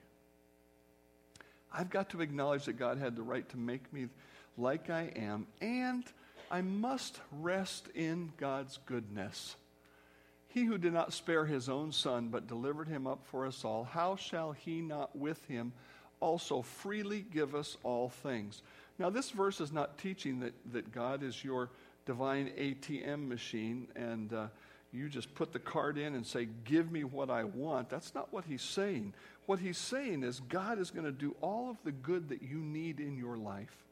I've 1.71 1.89
got 1.91 2.09
to 2.11 2.21
acknowledge 2.21 2.65
that 2.65 2.79
God 2.79 2.97
had 2.97 3.15
the 3.15 3.21
right 3.21 3.47
to 3.49 3.57
make 3.57 3.91
me 3.93 4.07
like 4.57 4.89
I 4.89 5.11
am, 5.15 5.45
and 5.61 6.03
I 6.49 6.61
must 6.61 7.19
rest 7.31 7.89
in 7.93 8.31
God's 8.37 8.79
goodness. 8.85 9.55
He 10.47 10.63
who 10.63 10.77
did 10.77 10.93
not 10.93 11.13
spare 11.13 11.45
his 11.45 11.69
own 11.69 11.91
son, 11.91 12.29
but 12.29 12.47
delivered 12.47 12.87
him 12.87 13.05
up 13.05 13.25
for 13.25 13.45
us 13.45 13.65
all, 13.65 13.83
how 13.83 14.15
shall 14.15 14.53
he 14.53 14.81
not 14.81 15.15
with 15.15 15.43
him 15.45 15.73
also 16.19 16.61
freely 16.61 17.25
give 17.31 17.53
us 17.53 17.77
all 17.83 18.09
things? 18.09 18.61
Now, 18.97 19.09
this 19.09 19.29
verse 19.29 19.61
is 19.61 19.71
not 19.71 19.97
teaching 19.97 20.39
that, 20.39 20.53
that 20.71 20.91
God 20.91 21.21
is 21.21 21.43
your 21.43 21.69
divine 22.05 22.51
ATM 22.57 23.27
machine 23.27 23.87
and 23.95 24.33
uh, 24.33 24.47
you 24.93 25.09
just 25.09 25.33
put 25.35 25.51
the 25.51 25.59
card 25.59 25.97
in 25.97 26.15
and 26.15 26.25
say, 26.25 26.47
Give 26.63 26.91
me 26.91 27.03
what 27.03 27.29
I 27.29 27.43
want. 27.43 27.89
That's 27.89 28.15
not 28.15 28.31
what 28.31 28.45
he's 28.45 28.61
saying. 28.61 29.13
What 29.45 29.59
he's 29.59 29.77
saying 29.77 30.23
is, 30.23 30.39
God 30.49 30.79
is 30.79 30.91
going 30.91 31.05
to 31.05 31.11
do 31.11 31.35
all 31.41 31.69
of 31.69 31.77
the 31.83 31.91
good 31.91 32.29
that 32.29 32.41
you 32.41 32.57
need 32.57 32.99
in 32.99 33.17
your 33.17 33.37
life. 33.37 33.85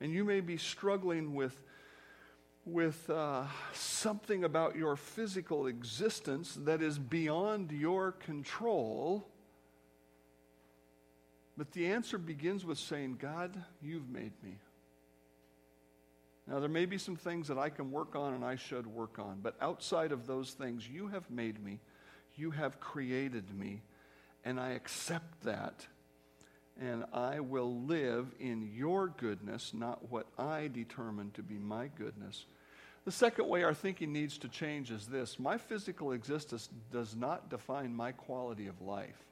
And 0.00 0.12
you 0.12 0.24
may 0.24 0.40
be 0.40 0.56
struggling 0.56 1.34
with, 1.34 1.58
with 2.64 3.08
uh, 3.08 3.44
something 3.72 4.44
about 4.44 4.76
your 4.76 4.96
physical 4.96 5.66
existence 5.66 6.56
that 6.60 6.82
is 6.82 6.98
beyond 6.98 7.72
your 7.72 8.12
control. 8.12 9.26
But 11.56 11.72
the 11.72 11.86
answer 11.86 12.18
begins 12.18 12.64
with 12.64 12.78
saying, 12.78 13.18
God, 13.20 13.56
you've 13.82 14.08
made 14.08 14.32
me. 14.42 14.58
Now, 16.46 16.58
there 16.58 16.68
may 16.68 16.86
be 16.86 16.98
some 16.98 17.16
things 17.16 17.48
that 17.48 17.58
I 17.58 17.70
can 17.70 17.92
work 17.92 18.16
on 18.16 18.34
and 18.34 18.44
I 18.44 18.56
should 18.56 18.86
work 18.86 19.18
on, 19.18 19.38
but 19.42 19.56
outside 19.60 20.10
of 20.10 20.26
those 20.26 20.50
things, 20.50 20.88
you 20.88 21.06
have 21.08 21.30
made 21.30 21.62
me, 21.62 21.78
you 22.36 22.50
have 22.50 22.80
created 22.80 23.56
me, 23.56 23.82
and 24.44 24.58
I 24.58 24.70
accept 24.70 25.42
that. 25.44 25.86
And 26.80 27.04
I 27.12 27.40
will 27.40 27.82
live 27.82 28.34
in 28.40 28.70
your 28.74 29.08
goodness, 29.08 29.72
not 29.74 30.10
what 30.10 30.26
I 30.38 30.68
determine 30.68 31.30
to 31.32 31.42
be 31.42 31.58
my 31.58 31.88
goodness. 31.88 32.46
The 33.04 33.12
second 33.12 33.48
way 33.48 33.62
our 33.62 33.74
thinking 33.74 34.12
needs 34.12 34.38
to 34.38 34.48
change 34.48 34.90
is 34.90 35.06
this 35.06 35.38
my 35.38 35.58
physical 35.58 36.12
existence 36.12 36.68
does 36.90 37.14
not 37.14 37.50
define 37.50 37.94
my 37.94 38.12
quality 38.12 38.66
of 38.66 38.80
life. 38.80 39.24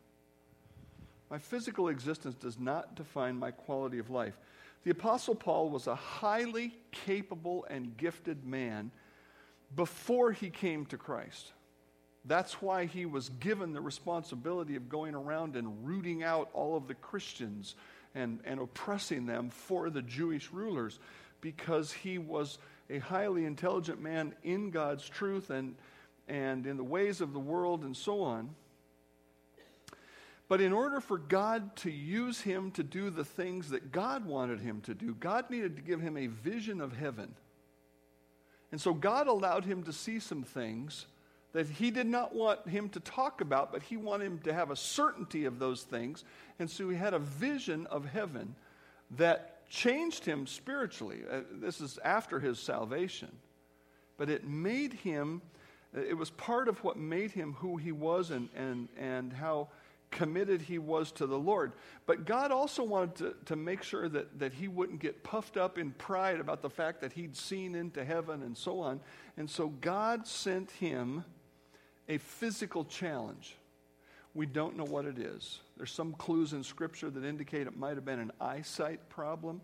My 1.31 1.39
physical 1.39 1.89
existence 1.89 2.35
does 2.35 2.59
not 2.59 2.95
define 2.95 3.39
my 3.39 3.51
quality 3.51 3.99
of 3.99 4.11
life. 4.11 4.39
The 4.85 4.91
Apostle 4.91 5.35
Paul 5.35 5.69
was 5.71 5.87
a 5.87 5.95
highly 5.95 6.75
capable 6.91 7.67
and 7.69 7.97
gifted 7.97 8.45
man 8.45 8.91
before 9.75 10.33
he 10.33 10.49
came 10.49 10.87
to 10.87 10.97
Christ. 10.97 11.53
That's 12.25 12.61
why 12.61 12.85
he 12.85 13.07
was 13.07 13.31
given 13.41 13.73
the 13.73 13.81
responsibility 13.81 14.77
of 14.77 14.89
going 14.89 15.15
around 15.15 15.57
and 15.57 15.87
rooting 15.87 16.23
out 16.23 16.51
all 16.53 16.77
of 16.77 16.87
the 16.87 16.95
Christians 16.95 17.75
and, 18.15 18.41
and 18.45 18.61
oppressing 18.61 19.27
them 19.27 19.51
for 19.51 19.89
the 19.89 20.03
Jewish 20.03 20.51
rulers, 20.51 20.99
because 21.41 21.93
he 21.93 22.19
was 22.19 22.59
a 22.91 22.99
highly 22.99 23.45
intelligent 23.45 24.01
man 24.01 24.35
in 24.43 24.71
God's 24.71 25.09
truth 25.09 25.51
and, 25.51 25.75
and 26.27 26.67
in 26.67 26.77
the 26.77 26.85
ways 26.85 27.21
of 27.21 27.33
the 27.33 27.39
world 27.39 27.85
and 27.85 27.97
so 27.97 28.23
on. 28.23 28.51
But 30.49 30.63
in 30.63 30.73
order 30.73 31.01
for 31.01 31.19
God 31.19 31.77
to 31.77 31.91
use 31.91 32.41
him 32.41 32.71
to 32.73 32.83
do 32.83 33.11
the 33.11 33.25
things 33.25 33.69
that 33.71 33.93
God 33.93 34.25
wanted 34.25 34.61
him 34.61 34.81
to 34.83 34.95
do, 34.95 35.15
God 35.15 35.51
needed 35.51 35.77
to 35.77 35.83
give 35.83 36.01
him 36.01 36.17
a 36.17 36.27
vision 36.27 36.81
of 36.81 36.97
heaven. 36.97 37.35
And 38.73 38.81
so 38.81 38.95
God 38.95 39.29
allowed 39.29 39.67
him 39.67 39.83
to 39.85 39.93
see 39.93 40.19
some 40.19 40.43
things 40.43 41.07
that 41.59 41.69
he 41.69 41.91
did 41.91 42.07
not 42.07 42.37
want 42.37 42.69
him 42.69 42.89
to 42.91 43.01
talk 43.01 43.41
about, 43.41 43.73
but 43.73 43.83
he 43.83 43.97
wanted 43.97 44.27
him 44.27 44.39
to 44.39 44.53
have 44.53 44.71
a 44.71 44.77
certainty 44.77 45.45
of 45.45 45.59
those 45.59 45.83
things. 45.83 46.23
And 46.61 46.71
so 46.71 46.89
he 46.89 46.97
had 46.97 47.15
a 47.15 47.19
vision 47.19 47.85
of 47.87 48.05
heaven 48.05 48.55
that 49.17 49.69
changed 49.69 50.25
him 50.25 50.47
spiritually. 50.47 51.23
Uh, 51.29 51.41
this 51.51 51.81
is 51.81 51.99
after 52.05 52.39
his 52.39 52.61
salvation. 52.61 53.31
But 54.19 54.31
it 54.31 54.47
made 54.47 54.93
him, 54.93 55.43
it 55.93 56.17
was 56.17 56.31
part 56.31 56.69
of 56.69 56.85
what 56.85 56.97
made 56.97 57.33
him 57.33 57.55
who 57.55 57.77
he 57.77 57.91
was 57.91 58.31
and, 58.31 58.49
and, 58.55 58.89
and 58.97 59.33
how 59.33 59.67
committed 60.13 60.63
he 60.63 60.79
was 60.79 61.11
to 61.11 61.27
the 61.27 61.37
Lord. 61.37 61.73
But 62.07 62.25
God 62.25 62.53
also 62.53 62.85
wanted 62.85 63.17
to, 63.17 63.35
to 63.47 63.57
make 63.57 63.83
sure 63.83 64.09
that, 64.09 64.39
that 64.39 64.53
he 64.53 64.69
wouldn't 64.69 65.01
get 65.01 65.25
puffed 65.25 65.57
up 65.57 65.77
in 65.77 65.91
pride 65.91 66.39
about 66.39 66.63
the 66.63 66.71
fact 66.71 67.01
that 67.01 67.15
he'd 67.15 67.37
seen 67.37 67.75
into 67.75 68.05
heaven 68.05 68.45
and 68.45 68.57
so 68.57 68.79
on. 68.79 69.01
And 69.37 69.51
so 69.51 69.71
God 69.81 70.25
sent 70.25 70.71
him 70.71 71.25
a 72.09 72.19
physical 72.19 72.85
challenge. 72.85 73.57
We 74.35 74.47
don't 74.47 74.77
know 74.77 74.85
what 74.85 75.05
it 75.05 75.19
is. 75.19 75.61
There's 75.77 75.91
some 75.91 76.13
clues 76.13 76.53
in 76.53 76.63
Scripture 76.63 77.11
that 77.11 77.25
indicate 77.25 77.67
it 77.67 77.77
might 77.77 77.97
have 77.97 78.05
been 78.05 78.21
an 78.21 78.33
eyesight 78.41 79.09
problem, 79.09 79.61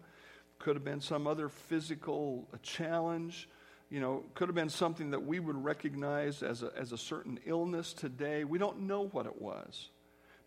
could 0.59 0.77
have 0.77 0.85
been 0.85 1.01
some 1.01 1.27
other 1.27 1.49
physical 1.49 2.49
uh, 2.53 2.57
challenge 2.63 3.49
you 3.91 4.01
know, 4.01 4.25
could 4.35 4.49
have 4.49 4.55
been 4.57 4.71
something 4.71 5.11
that 5.11 5.25
we 5.25 5.39
would 5.39 5.63
recognize 5.63 6.43
as 6.43 6.63
a, 6.65 6.73
as 6.77 6.91
a 6.91 6.99
certain 6.99 7.39
illness 7.45 7.93
today. 7.93 8.43
We 8.43 8.59
don't 8.59 8.81
know 8.81 9.07
what 9.09 9.27
it 9.27 9.41
was 9.41 9.91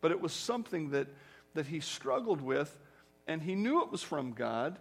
but 0.02 0.12
it 0.12 0.22
was 0.22 0.34
something 0.34 0.92
that, 0.92 1.08
that 1.54 1.68
he 1.68 1.80
struggled 1.80 2.42
with, 2.42 2.78
and 3.28 3.42
he 3.42 3.56
knew 3.56 3.82
it 3.82 3.92
was 3.92 4.04
from 4.04 4.32
God, 4.32 4.80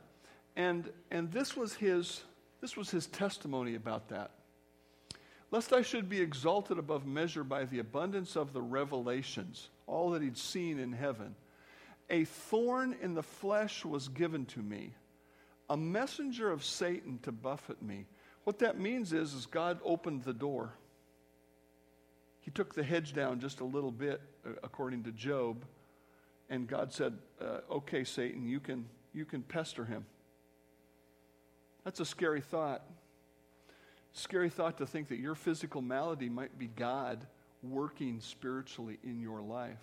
and, 0.55 0.91
and 1.11 1.31
this, 1.33 1.57
was 1.57 1.75
his, 1.75 2.23
this 2.61 2.77
was 2.77 2.91
his 2.91 3.07
testimony 3.07 3.75
about 3.75 4.09
that. 4.11 4.31
Lest 5.51 5.73
I 5.73 5.83
should 5.83 6.09
be 6.09 6.21
exalted 6.21 6.79
above 6.79 7.07
measure 7.07 7.45
by 7.45 7.65
the 7.65 7.79
abundance 7.79 8.37
of 8.37 8.53
the 8.53 8.63
revelations, 8.63 9.71
all 9.87 10.11
that 10.11 10.23
he'd 10.23 10.37
seen 10.37 10.79
in 10.79 10.93
heaven. 10.93 11.35
A 12.11 12.25
thorn 12.25 12.97
in 13.01 13.15
the 13.15 13.23
flesh 13.23 13.85
was 13.85 14.09
given 14.09 14.45
to 14.47 14.61
me, 14.61 14.93
a 15.71 15.77
messenger 15.77 16.51
of 16.51 16.65
Satan 16.65 17.19
to 17.23 17.33
buffet 17.33 17.83
me. 17.83 18.07
What 18.45 18.59
that 18.61 18.79
means 18.79 19.13
is, 19.13 19.35
is 19.35 19.47
God 19.47 19.81
opened 19.85 20.23
the 20.23 20.33
door. 20.33 20.75
He 22.41 22.53
took 22.53 22.75
the 22.75 22.85
hedge 22.85 23.13
down 23.13 23.41
just 23.41 23.59
a 23.59 23.65
little 23.65 23.91
bit, 23.91 24.21
uh, 24.47 24.51
according 24.63 25.03
to 25.05 25.13
Job, 25.13 25.65
And 26.49 26.69
God 26.69 26.93
said, 26.93 27.19
uh, 27.41 27.59
Okay, 27.69 28.05
Satan, 28.05 28.47
you 28.47 28.61
can, 28.61 28.87
you 29.13 29.25
can 29.25 29.43
pester 29.43 29.85
him. 29.85 30.07
That's 31.85 31.99
a 31.99 32.05
scary 32.05 32.41
thought. 32.41 32.85
Scary 34.19 34.49
thought 34.49 34.79
to 34.79 34.87
think 34.87 35.09
that 35.09 35.19
your 35.19 35.35
physical 35.35 35.83
malady 35.83 36.31
might 36.31 36.59
be 36.59 36.69
God 36.69 37.27
working 37.63 38.19
spiritually 38.21 38.99
in 39.05 39.21
your 39.21 39.43
life. 39.43 39.77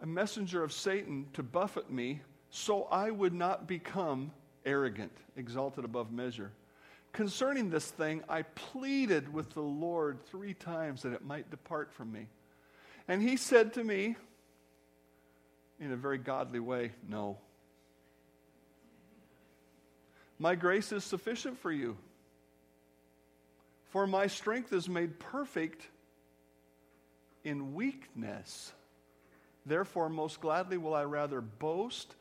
A 0.00 0.06
messenger 0.06 0.64
of 0.64 0.72
Satan 0.72 1.26
to 1.34 1.44
buffet 1.44 1.88
me 1.88 2.20
so 2.50 2.88
I 2.90 3.12
would 3.12 3.32
not 3.32 3.68
become 3.68 4.32
arrogant, 4.64 5.12
exalted 5.36 5.84
above 5.84 6.10
measure. 6.10 6.50
Concerning 7.12 7.70
this 7.70 7.92
thing, 7.92 8.24
I 8.28 8.42
pleaded 8.42 9.32
with 9.32 9.50
the 9.50 9.62
Lord 9.62 10.18
three 10.26 10.54
times 10.54 11.02
that 11.02 11.12
it 11.12 11.24
might 11.24 11.48
depart 11.48 11.92
from 11.92 12.12
me. 12.12 12.26
And 13.06 13.22
he 13.22 13.36
said 13.36 13.72
to 13.74 13.84
me, 13.84 14.16
in 15.78 15.92
a 15.92 15.96
very 15.96 16.18
godly 16.18 16.58
way, 16.58 16.90
No. 17.08 17.38
My 20.40 20.56
grace 20.56 20.92
is 20.92 21.04
sufficient 21.04 21.58
for 21.58 21.70
you, 21.72 21.96
for 23.96 24.06
my 24.06 24.26
strength 24.26 24.74
is 24.74 24.90
made 24.90 25.18
perfect 25.18 25.86
in 27.44 27.72
weakness. 27.72 28.74
Therefore, 29.64 30.10
most 30.10 30.42
gladly 30.42 30.76
will 30.76 30.92
I 30.92 31.04
rather 31.04 31.40
boast 31.40 32.14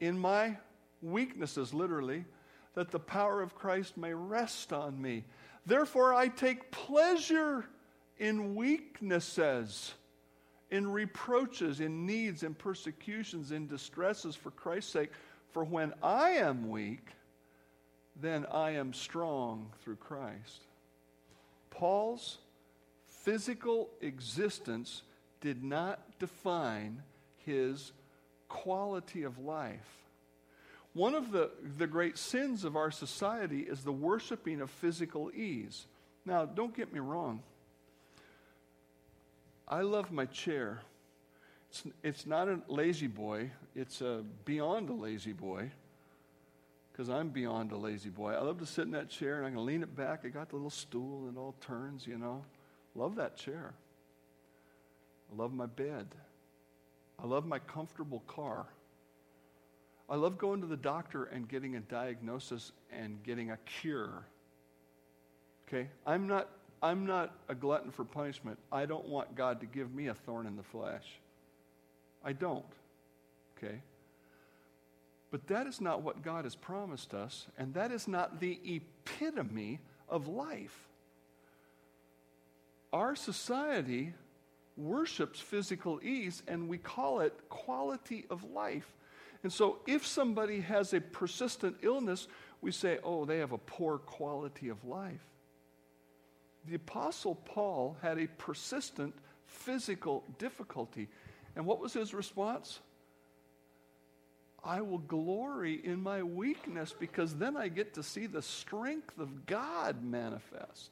in 0.00 0.18
my 0.18 0.56
weaknesses, 1.02 1.74
literally, 1.74 2.24
that 2.72 2.90
the 2.90 2.98
power 2.98 3.42
of 3.42 3.54
Christ 3.54 3.98
may 3.98 4.14
rest 4.14 4.72
on 4.72 5.02
me. 5.02 5.26
Therefore, 5.66 6.14
I 6.14 6.28
take 6.28 6.70
pleasure 6.70 7.66
in 8.16 8.54
weaknesses, 8.54 9.92
in 10.70 10.90
reproaches, 10.90 11.80
in 11.80 12.06
needs, 12.06 12.42
in 12.42 12.54
persecutions, 12.54 13.52
in 13.52 13.66
distresses 13.66 14.34
for 14.34 14.50
Christ's 14.52 14.92
sake. 14.92 15.10
For 15.50 15.62
when 15.62 15.92
I 16.02 16.30
am 16.30 16.70
weak, 16.70 17.10
then 18.16 18.46
I 18.50 18.70
am 18.70 18.94
strong 18.94 19.70
through 19.82 19.96
Christ. 19.96 20.67
Paul's 21.70 22.38
physical 23.06 23.88
existence 24.00 25.02
did 25.40 25.62
not 25.62 26.00
define 26.18 27.02
his 27.44 27.92
quality 28.48 29.22
of 29.22 29.38
life. 29.38 29.98
One 30.94 31.14
of 31.14 31.30
the, 31.30 31.50
the 31.76 31.86
great 31.86 32.18
sins 32.18 32.64
of 32.64 32.76
our 32.76 32.90
society 32.90 33.60
is 33.60 33.84
the 33.84 33.92
worshiping 33.92 34.60
of 34.60 34.70
physical 34.70 35.30
ease. 35.34 35.86
Now, 36.24 36.44
don't 36.44 36.74
get 36.74 36.92
me 36.92 37.00
wrong. 37.00 37.42
I 39.66 39.82
love 39.82 40.10
my 40.10 40.24
chair. 40.26 40.80
It's, 41.70 41.84
it's 42.02 42.26
not 42.26 42.48
a 42.48 42.60
lazy 42.68 43.06
boy, 43.06 43.50
it's 43.74 44.00
a 44.00 44.24
beyond 44.44 44.88
a 44.88 44.94
lazy 44.94 45.32
boy 45.32 45.70
because 46.98 47.10
I'm 47.10 47.28
beyond 47.28 47.70
a 47.70 47.76
lazy 47.76 48.10
boy. 48.10 48.32
I 48.32 48.40
love 48.40 48.58
to 48.58 48.66
sit 48.66 48.84
in 48.84 48.90
that 48.90 49.08
chair 49.08 49.38
and 49.38 49.46
I 49.46 49.50
can 49.50 49.64
lean 49.64 49.84
it 49.84 49.94
back. 49.94 50.22
I 50.24 50.30
got 50.30 50.48
the 50.48 50.56
little 50.56 50.68
stool 50.68 51.28
and 51.28 51.36
it 51.36 51.38
all 51.38 51.54
turns, 51.60 52.08
you 52.08 52.18
know. 52.18 52.44
Love 52.96 53.14
that 53.16 53.36
chair. 53.36 53.72
I 55.30 55.40
love 55.40 55.52
my 55.52 55.66
bed. 55.66 56.08
I 57.16 57.26
love 57.26 57.46
my 57.46 57.60
comfortable 57.60 58.24
car. 58.26 58.66
I 60.10 60.16
love 60.16 60.38
going 60.38 60.60
to 60.62 60.66
the 60.66 60.76
doctor 60.76 61.26
and 61.26 61.48
getting 61.48 61.76
a 61.76 61.80
diagnosis 61.80 62.72
and 62.90 63.22
getting 63.22 63.52
a 63.52 63.58
cure. 63.58 64.26
Okay? 65.68 65.86
I'm 66.04 66.26
not, 66.26 66.48
I'm 66.82 67.06
not 67.06 67.32
a 67.48 67.54
glutton 67.54 67.92
for 67.92 68.04
punishment. 68.04 68.58
I 68.72 68.86
don't 68.86 69.06
want 69.06 69.36
God 69.36 69.60
to 69.60 69.66
give 69.66 69.94
me 69.94 70.08
a 70.08 70.14
thorn 70.14 70.48
in 70.48 70.56
the 70.56 70.64
flesh. 70.64 71.04
I 72.24 72.32
don't. 72.32 72.64
Okay? 73.56 73.82
But 75.30 75.46
that 75.48 75.66
is 75.66 75.80
not 75.80 76.02
what 76.02 76.22
God 76.22 76.44
has 76.44 76.56
promised 76.56 77.12
us, 77.12 77.46
and 77.58 77.74
that 77.74 77.92
is 77.92 78.08
not 78.08 78.40
the 78.40 78.58
epitome 78.64 79.80
of 80.08 80.26
life. 80.26 80.88
Our 82.92 83.14
society 83.14 84.14
worships 84.76 85.38
physical 85.38 86.00
ease, 86.02 86.42
and 86.48 86.68
we 86.68 86.78
call 86.78 87.20
it 87.20 87.34
quality 87.50 88.24
of 88.30 88.44
life. 88.44 88.90
And 89.42 89.52
so, 89.52 89.78
if 89.86 90.06
somebody 90.06 90.60
has 90.60 90.94
a 90.94 91.00
persistent 91.00 91.76
illness, 91.82 92.26
we 92.60 92.72
say, 92.72 92.98
oh, 93.04 93.24
they 93.24 93.38
have 93.38 93.52
a 93.52 93.58
poor 93.58 93.98
quality 93.98 94.68
of 94.68 94.84
life. 94.84 95.20
The 96.66 96.74
Apostle 96.74 97.34
Paul 97.34 97.96
had 98.02 98.18
a 98.18 98.26
persistent 98.26 99.14
physical 99.46 100.24
difficulty. 100.38 101.08
And 101.54 101.66
what 101.66 101.80
was 101.80 101.92
his 101.92 102.14
response? 102.14 102.80
I 104.64 104.80
will 104.80 104.98
glory 104.98 105.80
in 105.82 106.02
my 106.02 106.22
weakness 106.22 106.94
because 106.98 107.34
then 107.34 107.56
I 107.56 107.68
get 107.68 107.94
to 107.94 108.02
see 108.02 108.26
the 108.26 108.42
strength 108.42 109.18
of 109.18 109.46
God 109.46 110.02
manifest. 110.02 110.90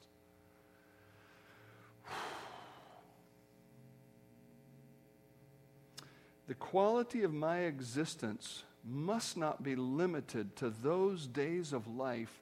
The 6.46 6.55
quality 6.55 7.24
of 7.24 7.33
my 7.33 7.61
existence 7.61 8.62
must 8.85 9.37
not 9.37 9.64
be 9.64 9.74
limited 9.74 10.55
to 10.57 10.70
those 10.70 11.26
days 11.26 11.72
of 11.72 11.88
life 11.88 12.33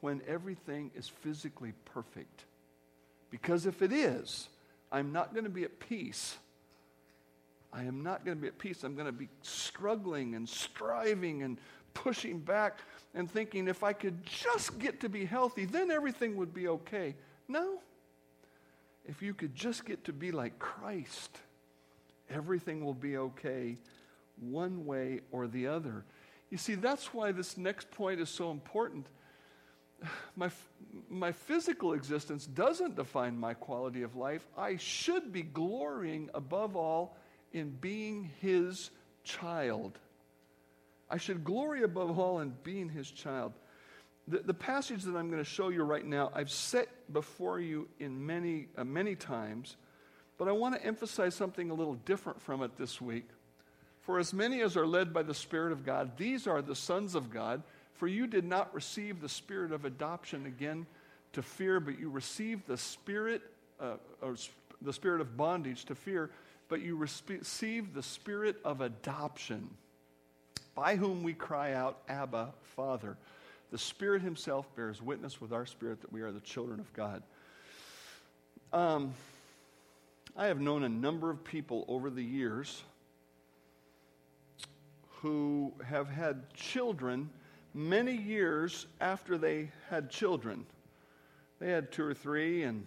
when 0.00 0.20
everything 0.28 0.90
is 0.94 1.08
physically 1.08 1.72
perfect. 1.86 2.44
Because 3.30 3.64
if 3.64 3.80
it 3.80 3.90
is, 3.90 4.48
I'm 4.92 5.12
not 5.12 5.32
going 5.32 5.44
to 5.44 5.50
be 5.50 5.64
at 5.64 5.80
peace. 5.80 6.36
I 7.74 7.82
am 7.82 8.02
not 8.02 8.24
going 8.24 8.36
to 8.36 8.40
be 8.40 8.46
at 8.46 8.58
peace. 8.58 8.84
I'm 8.84 8.94
going 8.94 9.06
to 9.06 9.12
be 9.12 9.28
struggling 9.42 10.36
and 10.36 10.48
striving 10.48 11.42
and 11.42 11.58
pushing 11.92 12.38
back 12.38 12.78
and 13.14 13.30
thinking 13.30 13.66
if 13.66 13.82
I 13.82 13.92
could 13.92 14.24
just 14.24 14.78
get 14.78 15.00
to 15.00 15.08
be 15.08 15.24
healthy, 15.24 15.64
then 15.64 15.90
everything 15.90 16.36
would 16.36 16.54
be 16.54 16.68
okay. 16.68 17.16
No. 17.48 17.80
If 19.06 19.22
you 19.22 19.34
could 19.34 19.54
just 19.54 19.84
get 19.84 20.04
to 20.04 20.12
be 20.12 20.30
like 20.30 20.58
Christ, 20.58 21.38
everything 22.30 22.84
will 22.84 22.94
be 22.94 23.16
okay 23.16 23.76
one 24.40 24.86
way 24.86 25.20
or 25.32 25.46
the 25.46 25.66
other. 25.66 26.04
You 26.50 26.58
see, 26.58 26.76
that's 26.76 27.12
why 27.12 27.32
this 27.32 27.56
next 27.56 27.90
point 27.90 28.20
is 28.20 28.28
so 28.28 28.50
important. 28.50 29.06
My, 30.36 30.50
my 31.08 31.32
physical 31.32 31.92
existence 31.92 32.46
doesn't 32.46 32.96
define 32.96 33.38
my 33.38 33.54
quality 33.54 34.02
of 34.02 34.16
life. 34.16 34.46
I 34.56 34.76
should 34.76 35.32
be 35.32 35.42
glorying 35.42 36.28
above 36.34 36.76
all 36.76 37.16
in 37.54 37.70
being 37.70 38.30
His 38.42 38.90
child. 39.22 39.98
I 41.08 41.16
should 41.16 41.44
glory 41.44 41.82
above 41.82 42.18
all 42.18 42.40
in 42.40 42.54
being 42.62 42.90
His 42.90 43.10
child. 43.10 43.54
The, 44.28 44.38
the 44.38 44.54
passage 44.54 45.02
that 45.04 45.16
I'm 45.16 45.30
going 45.30 45.42
to 45.42 45.48
show 45.48 45.68
you 45.68 45.82
right 45.82 46.04
now, 46.04 46.30
I've 46.34 46.50
set 46.50 46.88
before 47.12 47.60
you 47.60 47.88
in 47.98 48.26
many, 48.26 48.66
uh, 48.76 48.84
many 48.84 49.14
times. 49.14 49.76
But 50.36 50.48
I 50.48 50.52
want 50.52 50.74
to 50.74 50.84
emphasize 50.84 51.34
something 51.34 51.70
a 51.70 51.74
little 51.74 51.94
different 51.94 52.42
from 52.42 52.62
it 52.62 52.76
this 52.76 53.00
week. 53.00 53.28
For 54.00 54.18
as 54.18 54.34
many 54.34 54.60
as 54.60 54.76
are 54.76 54.86
led 54.86 55.14
by 55.14 55.22
the 55.22 55.34
Spirit 55.34 55.72
of 55.72 55.86
God, 55.86 56.18
these 56.18 56.46
are 56.46 56.60
the 56.60 56.74
sons 56.74 57.14
of 57.14 57.30
God. 57.30 57.62
For 57.94 58.08
you 58.08 58.26
did 58.26 58.44
not 58.44 58.74
receive 58.74 59.20
the 59.20 59.28
spirit 59.28 59.72
of 59.72 59.84
adoption 59.84 60.46
again 60.46 60.84
to 61.32 61.42
fear, 61.42 61.78
but 61.78 61.98
you 61.98 62.10
received 62.10 62.66
the 62.66 62.76
spirit, 62.76 63.42
uh, 63.80 63.94
or 64.20 64.34
the 64.82 64.92
spirit 64.92 65.20
of 65.20 65.36
bondage 65.36 65.84
to 65.86 65.94
fear, 65.94 66.30
but 66.74 66.82
you 66.82 66.96
receive 66.96 67.94
the 67.94 68.02
spirit 68.02 68.56
of 68.64 68.80
adoption, 68.80 69.70
by 70.74 70.96
whom 70.96 71.22
we 71.22 71.32
cry 71.32 71.72
out, 71.72 72.00
Abba, 72.08 72.52
Father. 72.74 73.16
The 73.70 73.78
Spirit 73.78 74.22
Himself 74.22 74.66
bears 74.74 75.00
witness 75.00 75.40
with 75.40 75.52
our 75.52 75.66
spirit 75.66 76.00
that 76.00 76.12
we 76.12 76.22
are 76.22 76.32
the 76.32 76.40
children 76.40 76.80
of 76.80 76.92
God. 76.92 77.22
Um, 78.72 79.14
I 80.36 80.48
have 80.48 80.60
known 80.60 80.82
a 80.82 80.88
number 80.88 81.30
of 81.30 81.44
people 81.44 81.84
over 81.86 82.10
the 82.10 82.24
years 82.24 82.82
who 85.20 85.72
have 85.86 86.08
had 86.08 86.52
children 86.54 87.30
many 87.72 88.16
years 88.16 88.86
after 89.00 89.38
they 89.38 89.70
had 89.90 90.10
children. 90.10 90.66
They 91.60 91.70
had 91.70 91.92
two 91.92 92.02
or 92.02 92.14
three, 92.14 92.64
and 92.64 92.84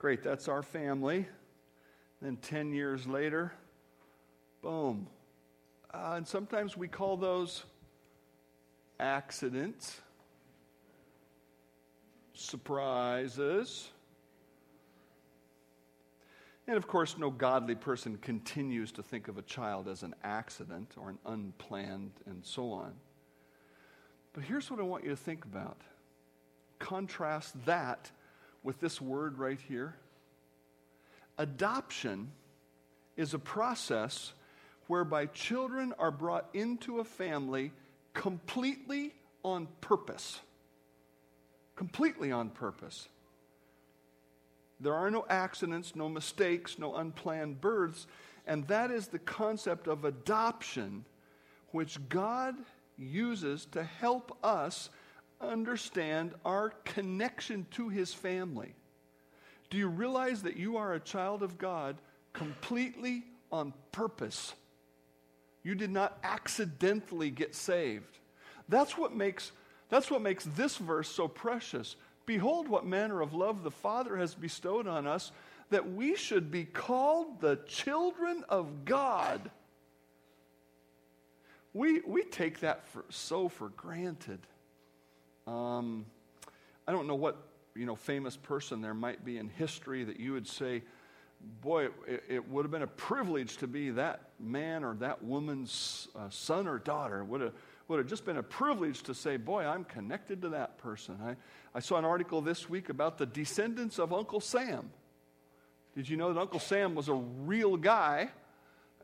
great, 0.00 0.24
that's 0.24 0.48
our 0.48 0.64
family. 0.64 1.26
Then 2.22 2.36
10 2.36 2.72
years 2.72 3.06
later, 3.06 3.52
boom. 4.62 5.06
Uh, 5.92 6.14
and 6.16 6.26
sometimes 6.26 6.76
we 6.76 6.88
call 6.88 7.16
those 7.16 7.64
accidents, 8.98 10.00
surprises. 12.34 13.90
And 16.66 16.76
of 16.76 16.88
course, 16.88 17.16
no 17.16 17.30
godly 17.30 17.74
person 17.74 18.16
continues 18.18 18.92
to 18.92 19.02
think 19.02 19.28
of 19.28 19.38
a 19.38 19.42
child 19.42 19.86
as 19.86 20.02
an 20.02 20.14
accident 20.24 20.94
or 20.96 21.10
an 21.10 21.18
unplanned 21.26 22.12
and 22.26 22.44
so 22.44 22.72
on. 22.72 22.92
But 24.32 24.44
here's 24.44 24.70
what 24.70 24.80
I 24.80 24.82
want 24.82 25.04
you 25.04 25.10
to 25.10 25.16
think 25.16 25.44
about 25.44 25.80
contrast 26.78 27.54
that 27.64 28.10
with 28.62 28.80
this 28.80 29.00
word 29.00 29.38
right 29.38 29.60
here. 29.60 29.96
Adoption 31.38 32.32
is 33.16 33.34
a 33.34 33.38
process 33.38 34.32
whereby 34.86 35.26
children 35.26 35.92
are 35.98 36.10
brought 36.10 36.48
into 36.54 37.00
a 37.00 37.04
family 37.04 37.72
completely 38.14 39.12
on 39.42 39.68
purpose. 39.80 40.40
Completely 41.74 42.32
on 42.32 42.50
purpose. 42.50 43.08
There 44.80 44.94
are 44.94 45.10
no 45.10 45.24
accidents, 45.28 45.96
no 45.96 46.08
mistakes, 46.08 46.78
no 46.78 46.94
unplanned 46.96 47.60
births, 47.60 48.06
and 48.46 48.66
that 48.68 48.90
is 48.90 49.08
the 49.08 49.18
concept 49.18 49.88
of 49.88 50.04
adoption, 50.04 51.04
which 51.70 51.98
God 52.08 52.54
uses 52.96 53.66
to 53.72 53.82
help 53.82 54.36
us 54.42 54.90
understand 55.40 56.34
our 56.44 56.70
connection 56.84 57.66
to 57.72 57.88
His 57.88 58.14
family. 58.14 58.74
Do 59.70 59.78
you 59.78 59.88
realize 59.88 60.42
that 60.42 60.56
you 60.56 60.76
are 60.76 60.94
a 60.94 61.00
child 61.00 61.42
of 61.42 61.58
God 61.58 61.96
completely 62.32 63.24
on 63.50 63.72
purpose? 63.92 64.54
You 65.62 65.74
did 65.74 65.90
not 65.90 66.18
accidentally 66.22 67.30
get 67.30 67.54
saved. 67.54 68.18
That's 68.68 68.96
what 68.96 69.14
makes, 69.14 69.52
that's 69.88 70.10
what 70.10 70.22
makes 70.22 70.44
this 70.44 70.76
verse 70.76 71.08
so 71.08 71.26
precious. 71.28 71.96
Behold, 72.24 72.68
what 72.68 72.86
manner 72.86 73.20
of 73.20 73.34
love 73.34 73.62
the 73.62 73.70
Father 73.70 74.16
has 74.16 74.34
bestowed 74.34 74.86
on 74.86 75.06
us 75.06 75.32
that 75.70 75.92
we 75.92 76.16
should 76.16 76.50
be 76.50 76.64
called 76.64 77.40
the 77.40 77.58
children 77.66 78.44
of 78.48 78.84
God. 78.84 79.50
We, 81.74 82.00
we 82.00 82.22
take 82.22 82.60
that 82.60 82.86
for, 82.88 83.04
so 83.10 83.48
for 83.48 83.70
granted. 83.70 84.40
Um, 85.46 86.06
I 86.86 86.92
don't 86.92 87.06
know 87.06 87.16
what 87.16 87.36
you 87.76 87.86
know 87.86 87.96
famous 87.96 88.36
person 88.36 88.80
there 88.80 88.94
might 88.94 89.24
be 89.24 89.38
in 89.38 89.48
history 89.48 90.04
that 90.04 90.18
you 90.18 90.32
would 90.32 90.46
say, 90.46 90.82
boy, 91.60 91.86
it, 92.06 92.24
it 92.28 92.48
would 92.48 92.64
have 92.64 92.70
been 92.70 92.82
a 92.82 92.86
privilege 92.86 93.56
to 93.58 93.66
be 93.66 93.90
that 93.90 94.30
man 94.40 94.84
or 94.84 94.94
that 94.96 95.22
woman's 95.22 96.08
uh, 96.16 96.28
son 96.30 96.66
or 96.66 96.78
daughter. 96.78 97.24
Would 97.24 97.40
have 97.40 97.52
would 97.88 97.98
have 97.98 98.08
just 98.08 98.24
been 98.24 98.38
a 98.38 98.42
privilege 98.42 99.02
to 99.04 99.14
say, 99.14 99.36
boy, 99.36 99.64
I'm 99.64 99.84
connected 99.84 100.42
to 100.42 100.48
that 100.50 100.78
person. 100.78 101.18
I, 101.22 101.36
I 101.74 101.80
saw 101.80 101.96
an 101.98 102.04
article 102.04 102.40
this 102.40 102.68
week 102.68 102.88
about 102.88 103.16
the 103.16 103.26
descendants 103.26 103.98
of 103.98 104.12
Uncle 104.12 104.40
Sam. 104.40 104.90
Did 105.94 106.08
you 106.08 106.16
know 106.16 106.32
that 106.32 106.40
Uncle 106.40 106.60
Sam 106.60 106.94
was 106.94 107.08
a 107.08 107.14
real 107.14 107.76
guy? 107.76 108.30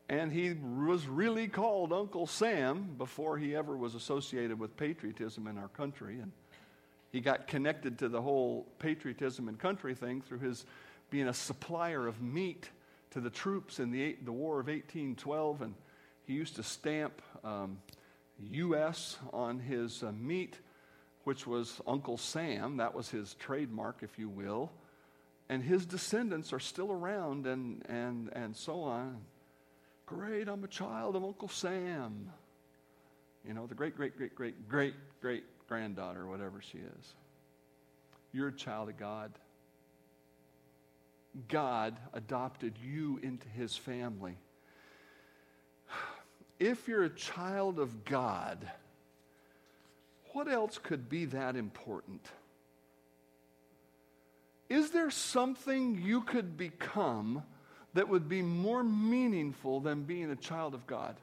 And 0.09 0.33
he 0.33 0.53
was 0.53 1.07
really 1.07 1.47
called 1.47 1.93
Uncle 1.93 2.27
Sam 2.27 2.95
before 2.97 3.37
he 3.37 3.55
ever 3.55 3.77
was 3.77 3.95
associated 3.95 4.59
with 4.59 4.75
patriotism 4.75 5.47
in 5.47 5.57
our 5.57 5.69
country. 5.69 6.19
And 6.19 6.33
he 7.13 7.21
got 7.21 7.47
connected 7.47 7.99
to 7.99 8.09
the 8.09 8.21
whole 8.21 8.67
patriotism 8.79 9.47
and 9.47 9.57
country 9.57 9.95
thing 9.95 10.19
through 10.19 10.39
his 10.39 10.65
being 11.09 11.29
a 11.29 11.33
supplier 11.33 12.05
of 12.05 12.21
meat 12.21 12.69
to 13.11 13.21
the 13.21 13.29
troops 13.29 13.79
in 13.79 13.91
the, 13.91 14.17
the 14.25 14.33
War 14.33 14.59
of 14.59 14.67
1812. 14.67 15.61
And 15.61 15.75
he 16.25 16.33
used 16.33 16.57
to 16.57 16.63
stamp 16.63 17.21
um, 17.45 17.77
U.S. 18.51 19.17
on 19.31 19.59
his 19.59 20.03
uh, 20.03 20.11
meat, 20.11 20.59
which 21.23 21.47
was 21.47 21.79
Uncle 21.87 22.17
Sam. 22.17 22.75
That 22.75 22.93
was 22.93 23.09
his 23.09 23.35
trademark, 23.35 23.99
if 24.01 24.19
you 24.19 24.27
will 24.27 24.69
and 25.49 25.63
his 25.63 25.85
descendants 25.85 26.53
are 26.53 26.59
still 26.59 26.91
around 26.91 27.45
and, 27.45 27.83
and, 27.87 28.29
and 28.33 28.55
so 28.55 28.81
on. 28.81 29.17
Great, 30.05 30.47
I'm 30.47 30.63
a 30.63 30.67
child 30.67 31.15
of 31.15 31.23
Uncle 31.23 31.47
Sam. 31.47 32.31
You 33.47 33.53
know, 33.53 33.67
the 33.67 33.75
great, 33.75 33.95
great, 33.95 34.17
great, 34.17 34.35
great, 34.35 34.69
great, 34.69 34.93
great 35.21 35.43
granddaughter, 35.67 36.27
whatever 36.27 36.61
she 36.61 36.77
is. 36.77 37.13
You're 38.31 38.49
a 38.49 38.53
child 38.53 38.89
of 38.89 38.97
God. 38.97 39.31
God 41.47 41.97
adopted 42.13 42.73
you 42.83 43.19
into 43.23 43.47
his 43.49 43.75
family. 43.75 44.37
If 46.59 46.87
you're 46.87 47.03
a 47.03 47.09
child 47.09 47.77
of 47.77 48.05
God, 48.05 48.65
what 50.31 50.47
else 50.47 50.77
could 50.77 51.09
be 51.09 51.25
that 51.25 51.55
important? 51.57 52.25
Is 54.69 54.91
there 54.91 55.11
something 55.11 56.01
you 56.01 56.21
could 56.21 56.55
become 56.55 57.43
that 57.93 58.07
would 58.07 58.29
be 58.29 58.41
more 58.41 58.83
meaningful 58.83 59.79
than 59.81 60.03
being 60.03 60.31
a 60.31 60.35
child 60.35 60.73
of 60.73 60.87
God? 60.87 61.17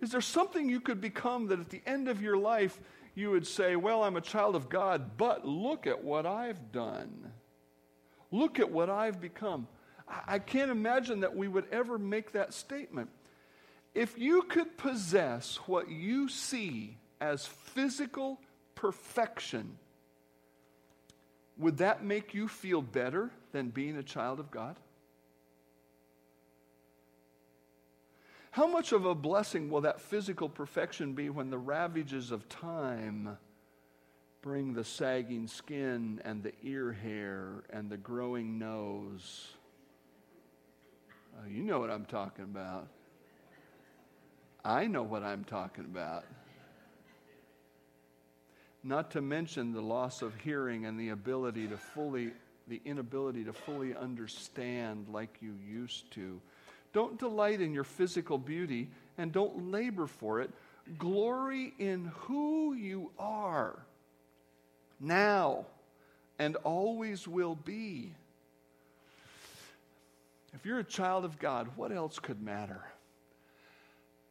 Is 0.00 0.10
there 0.10 0.20
something 0.20 0.68
you 0.68 0.80
could 0.80 1.00
become 1.00 1.48
that 1.48 1.60
at 1.60 1.70
the 1.70 1.82
end 1.86 2.08
of 2.08 2.22
your 2.22 2.36
life 2.36 2.80
you 3.14 3.30
would 3.30 3.46
say, 3.46 3.76
Well, 3.76 4.02
I'm 4.02 4.16
a 4.16 4.22
child 4.22 4.56
of 4.56 4.68
God, 4.68 5.16
but 5.16 5.46
look 5.46 5.86
at 5.86 6.02
what 6.02 6.26
I've 6.26 6.72
done? 6.72 7.32
Look 8.30 8.58
at 8.58 8.70
what 8.70 8.88
I've 8.88 9.20
become. 9.20 9.66
I 10.26 10.38
can't 10.38 10.70
imagine 10.70 11.20
that 11.20 11.36
we 11.36 11.48
would 11.48 11.66
ever 11.70 11.98
make 11.98 12.32
that 12.32 12.52
statement. 12.54 13.10
If 13.94 14.18
you 14.18 14.42
could 14.42 14.76
possess 14.76 15.56
what 15.66 15.90
you 15.90 16.28
see 16.28 16.96
as 17.20 17.46
physical 17.46 18.40
perfection, 18.74 19.78
would 21.58 21.78
that 21.78 22.04
make 22.04 22.34
you 22.34 22.48
feel 22.48 22.82
better 22.82 23.30
than 23.52 23.68
being 23.68 23.96
a 23.96 24.02
child 24.02 24.40
of 24.40 24.50
God? 24.50 24.76
How 28.50 28.66
much 28.66 28.92
of 28.92 29.04
a 29.04 29.14
blessing 29.14 29.70
will 29.70 29.82
that 29.82 30.00
physical 30.00 30.48
perfection 30.48 31.12
be 31.12 31.30
when 31.30 31.50
the 31.50 31.58
ravages 31.58 32.30
of 32.30 32.48
time 32.48 33.38
bring 34.42 34.72
the 34.72 34.84
sagging 34.84 35.46
skin 35.46 36.20
and 36.24 36.42
the 36.42 36.52
ear 36.62 36.92
hair 36.92 37.62
and 37.70 37.88
the 37.88 37.96
growing 37.96 38.58
nose? 38.58 39.48
Uh, 41.36 41.48
you 41.48 41.62
know 41.62 41.78
what 41.78 41.90
I'm 41.90 42.06
talking 42.06 42.44
about. 42.44 42.88
I 44.64 44.86
know 44.86 45.02
what 45.02 45.22
I'm 45.22 45.44
talking 45.44 45.84
about 45.84 46.24
not 48.82 49.10
to 49.10 49.20
mention 49.20 49.72
the 49.72 49.82
loss 49.82 50.22
of 50.22 50.34
hearing 50.36 50.86
and 50.86 50.98
the 50.98 51.10
ability 51.10 51.68
to 51.68 51.76
fully 51.76 52.32
the 52.68 52.80
inability 52.84 53.44
to 53.44 53.52
fully 53.52 53.96
understand 53.96 55.06
like 55.10 55.38
you 55.40 55.54
used 55.68 56.10
to. 56.12 56.40
Don't 56.92 57.18
delight 57.18 57.60
in 57.60 57.72
your 57.72 57.84
physical 57.84 58.38
beauty 58.38 58.88
and 59.18 59.32
don't 59.32 59.70
labor 59.70 60.06
for 60.06 60.40
it. 60.40 60.50
Glory 60.98 61.72
in 61.78 62.06
who 62.22 62.74
you 62.74 63.10
are 63.18 63.78
now 64.98 65.66
and 66.38 66.56
always 66.56 67.28
will 67.28 67.54
be. 67.54 68.12
If 70.52 70.66
you're 70.66 70.80
a 70.80 70.84
child 70.84 71.24
of 71.24 71.38
God, 71.38 71.68
what 71.76 71.92
else 71.92 72.18
could 72.18 72.42
matter? 72.42 72.82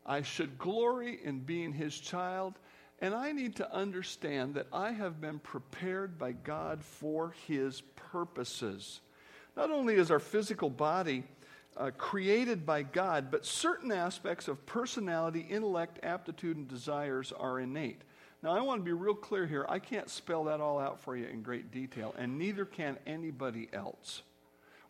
I 0.06 0.22
should 0.22 0.58
glory 0.58 1.20
in 1.24 1.40
being 1.40 1.72
his 1.72 1.98
child 1.98 2.56
and 3.02 3.14
I 3.16 3.32
need 3.32 3.56
to 3.58 3.74
understand 3.74 4.56
that 4.56 4.68
I 4.74 4.92
have 4.92 5.22
been 5.22 5.40
prepared 5.40 6.18
by 6.18 6.34
God 6.34 6.84
for 6.84 7.34
His 7.48 7.82
purposes. 7.96 9.00
Not 9.56 9.72
only 9.72 9.96
is 9.96 10.12
our 10.12 10.20
physical 10.20 10.70
body 10.70 11.24
uh, 11.80 11.92
created 11.98 12.66
by 12.66 12.84
God, 12.84 13.32
but 13.32 13.46
certain 13.46 13.92
aspects 13.92 14.48
of 14.48 14.64
personality, 14.66 15.48
intellect, 15.50 16.00
aptitude, 16.04 16.58
and 16.58 16.68
desires 16.68 17.32
are 17.32 17.60
innate. 17.60 18.02
Now, 18.44 18.52
I 18.52 18.62
want 18.62 18.82
to 18.82 18.86
be 18.86 18.94
real 18.94 19.16
clear 19.16 19.48
here. 19.48 19.66
I 19.68 19.80
can't 19.80 20.10
spell 20.10 20.44
that 20.46 20.62
all 20.62 20.80
out 20.80 21.02
for 21.02 21.16
you 21.18 21.26
in 21.26 21.42
great 21.42 21.72
detail, 21.72 22.14
and 22.18 22.38
neither 22.38 22.66
can 22.66 22.98
anybody 23.08 23.70
else. 23.74 24.22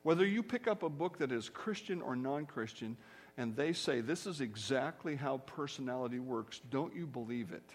Whether 0.04 0.26
you 0.26 0.44
pick 0.44 0.68
up 0.68 0.84
a 0.84 0.90
book 0.90 1.20
that 1.20 1.32
is 1.32 1.48
Christian 1.48 2.02
or 2.02 2.16
non 2.16 2.46
Christian, 2.46 2.98
and 3.38 3.56
they 3.56 3.72
say 3.72 4.02
this 4.02 4.26
is 4.26 4.42
exactly 4.42 5.16
how 5.16 5.38
personality 5.38 6.20
works, 6.20 6.60
don't 6.70 6.96
you 6.96 7.06
believe 7.06 7.52
it? 7.52 7.72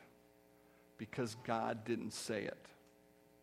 because 0.98 1.37
God 1.44 1.85
didn't 1.85 2.12
say 2.12 2.42
it. 2.42 2.66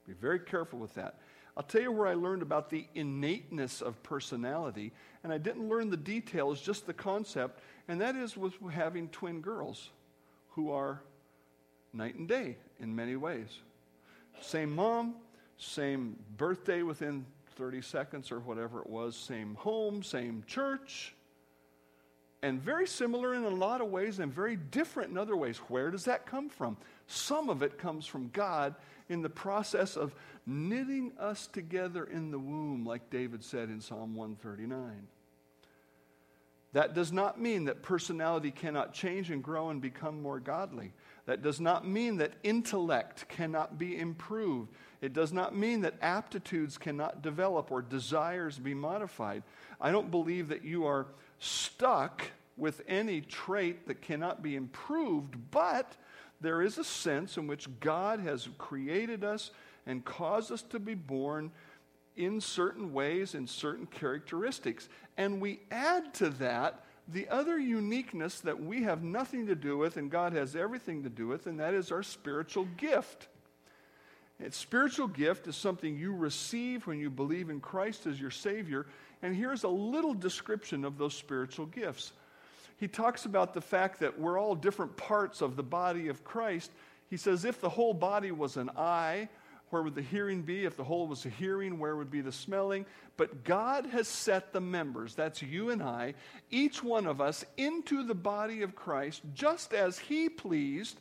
Be 0.07 0.13
very 0.13 0.39
careful 0.39 0.79
with 0.79 0.93
that. 0.95 1.19
I'll 1.57 1.63
tell 1.63 1.81
you 1.81 1.91
where 1.91 2.07
I 2.07 2.13
learned 2.13 2.41
about 2.41 2.69
the 2.69 2.87
innateness 2.95 3.81
of 3.81 4.01
personality, 4.03 4.93
and 5.23 5.33
I 5.33 5.37
didn't 5.37 5.67
learn 5.67 5.89
the 5.89 5.97
details, 5.97 6.61
just 6.61 6.85
the 6.85 6.93
concept, 6.93 7.59
and 7.87 7.99
that 8.01 8.15
is 8.15 8.37
with 8.37 8.53
having 8.71 9.09
twin 9.09 9.41
girls 9.41 9.89
who 10.51 10.71
are 10.71 11.01
night 11.93 12.15
and 12.15 12.27
day 12.27 12.57
in 12.79 12.95
many 12.95 13.15
ways. 13.15 13.49
Same 14.39 14.73
mom, 14.73 15.15
same 15.57 16.17
birthday 16.37 16.83
within 16.83 17.25
30 17.57 17.81
seconds 17.81 18.31
or 18.31 18.39
whatever 18.39 18.79
it 18.79 18.89
was, 18.89 19.15
same 19.15 19.55
home, 19.55 20.01
same 20.03 20.43
church, 20.47 21.13
and 22.43 22.59
very 22.61 22.87
similar 22.87 23.33
in 23.35 23.43
a 23.43 23.49
lot 23.49 23.81
of 23.81 23.89
ways 23.89 24.19
and 24.19 24.33
very 24.33 24.55
different 24.55 25.11
in 25.11 25.17
other 25.17 25.35
ways. 25.35 25.57
Where 25.67 25.91
does 25.91 26.05
that 26.05 26.25
come 26.25 26.49
from? 26.49 26.77
Some 27.07 27.49
of 27.49 27.61
it 27.61 27.77
comes 27.77 28.05
from 28.05 28.29
God 28.29 28.75
in 29.09 29.21
the 29.21 29.29
process 29.29 29.95
of 29.95 30.15
knitting 30.45 31.11
us 31.19 31.47
together 31.47 32.03
in 32.05 32.31
the 32.31 32.39
womb, 32.39 32.85
like 32.85 33.09
David 33.09 33.43
said 33.43 33.69
in 33.69 33.79
Psalm 33.79 34.15
139. 34.15 35.07
That 36.73 36.93
does 36.93 37.11
not 37.11 37.39
mean 37.39 37.65
that 37.65 37.83
personality 37.83 38.49
cannot 38.49 38.93
change 38.93 39.29
and 39.29 39.43
grow 39.43 39.69
and 39.69 39.81
become 39.81 40.21
more 40.21 40.39
godly. 40.39 40.93
That 41.25 41.41
does 41.43 41.59
not 41.59 41.85
mean 41.85 42.17
that 42.17 42.33
intellect 42.43 43.27
cannot 43.27 43.77
be 43.77 43.99
improved. 43.99 44.71
It 45.01 45.13
does 45.13 45.33
not 45.33 45.55
mean 45.55 45.81
that 45.81 45.95
aptitudes 46.01 46.77
cannot 46.77 47.21
develop 47.21 47.71
or 47.71 47.81
desires 47.81 48.57
be 48.57 48.73
modified. 48.73 49.43
I 49.81 49.91
don't 49.91 50.11
believe 50.11 50.47
that 50.47 50.63
you 50.63 50.85
are 50.85 51.07
stuck 51.41 52.21
with 52.55 52.81
any 52.87 53.21
trait 53.21 53.87
that 53.87 54.01
cannot 54.01 54.43
be 54.43 54.55
improved, 54.55 55.35
but 55.49 55.97
there 56.39 56.61
is 56.61 56.77
a 56.77 56.83
sense 56.83 57.35
in 57.35 57.47
which 57.47 57.67
God 57.79 58.19
has 58.19 58.47
created 58.57 59.23
us 59.23 59.49
and 59.87 60.05
caused 60.05 60.51
us 60.51 60.61
to 60.63 60.79
be 60.79 60.93
born 60.93 61.51
in 62.15 62.39
certain 62.39 62.93
ways, 62.93 63.33
in 63.33 63.47
certain 63.47 63.87
characteristics. 63.87 64.87
And 65.17 65.41
we 65.41 65.61
add 65.71 66.13
to 66.15 66.29
that 66.29 66.83
the 67.07 67.27
other 67.29 67.57
uniqueness 67.57 68.39
that 68.41 68.61
we 68.61 68.83
have 68.83 69.03
nothing 69.03 69.47
to 69.47 69.55
do 69.55 69.77
with 69.77 69.97
and 69.97 70.11
God 70.11 70.33
has 70.33 70.55
everything 70.55 71.01
to 71.03 71.09
do 71.09 71.27
with, 71.27 71.47
and 71.47 71.59
that 71.59 71.73
is 71.73 71.91
our 71.91 72.03
spiritual 72.03 72.67
gift. 72.77 73.27
And 74.39 74.53
spiritual 74.53 75.07
gift 75.07 75.47
is 75.47 75.55
something 75.55 75.97
you 75.97 76.13
receive 76.13 76.85
when 76.85 76.99
you 76.99 77.09
believe 77.09 77.49
in 77.49 77.59
Christ 77.59 78.05
as 78.05 78.19
your 78.19 78.31
Savior. 78.31 78.85
And 79.21 79.35
here's 79.35 79.63
a 79.63 79.69
little 79.69 80.13
description 80.13 80.83
of 80.83 80.97
those 80.97 81.13
spiritual 81.13 81.67
gifts. 81.67 82.13
He 82.77 82.87
talks 82.87 83.25
about 83.25 83.53
the 83.53 83.61
fact 83.61 83.99
that 83.99 84.19
we're 84.19 84.39
all 84.39 84.55
different 84.55 84.97
parts 84.97 85.41
of 85.41 85.55
the 85.55 85.63
body 85.63 86.07
of 86.07 86.23
Christ. 86.23 86.71
He 87.09 87.17
says, 87.17 87.45
if 87.45 87.61
the 87.61 87.69
whole 87.69 87.93
body 87.93 88.31
was 88.31 88.57
an 88.57 88.71
eye, 88.75 89.29
where 89.69 89.83
would 89.83 89.95
the 89.95 90.01
hearing 90.01 90.41
be? 90.41 90.65
If 90.65 90.75
the 90.75 90.83
whole 90.83 91.07
was 91.07 91.25
a 91.25 91.29
hearing, 91.29 91.79
where 91.79 91.95
would 91.95 92.09
be 92.09 92.21
the 92.21 92.31
smelling? 92.31 92.85
But 93.17 93.43
God 93.43 93.85
has 93.85 94.07
set 94.07 94.51
the 94.51 94.61
members, 94.61 95.15
that's 95.15 95.41
you 95.41 95.69
and 95.69 95.81
I, 95.81 96.15
each 96.49 96.83
one 96.83 97.05
of 97.05 97.21
us, 97.21 97.45
into 97.57 98.03
the 98.03 98.15
body 98.15 98.63
of 98.63 98.75
Christ 98.75 99.21
just 99.33 99.73
as 99.73 99.99
He 99.99 100.27
pleased. 100.27 100.99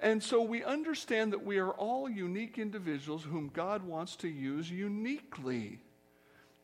And 0.00 0.22
so 0.22 0.42
we 0.42 0.64
understand 0.64 1.32
that 1.32 1.44
we 1.44 1.58
are 1.58 1.70
all 1.70 2.08
unique 2.08 2.58
individuals 2.58 3.22
whom 3.22 3.50
God 3.52 3.84
wants 3.84 4.16
to 4.16 4.28
use 4.28 4.70
uniquely. 4.70 5.78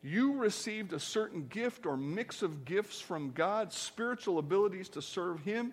You 0.02 0.34
received 0.34 0.92
a 0.92 1.00
certain 1.00 1.46
gift 1.48 1.84
or 1.84 1.96
mix 1.96 2.42
of 2.42 2.64
gifts 2.64 3.00
from 3.00 3.32
God, 3.32 3.72
spiritual 3.72 4.38
abilities 4.38 4.88
to 4.90 5.02
serve 5.02 5.40
Him. 5.40 5.72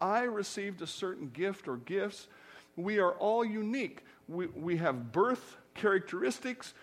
I 0.00 0.22
received 0.22 0.82
a 0.82 0.86
certain 0.86 1.30
gift 1.30 1.68
or 1.68 1.76
gifts. 1.78 2.28
We 2.76 2.98
are 2.98 3.12
all 3.12 3.44
unique 3.44 4.02
we, 4.28 4.46
we 4.46 4.76
have 4.78 5.12
birth 5.12 5.56
characteristics. 5.74 6.74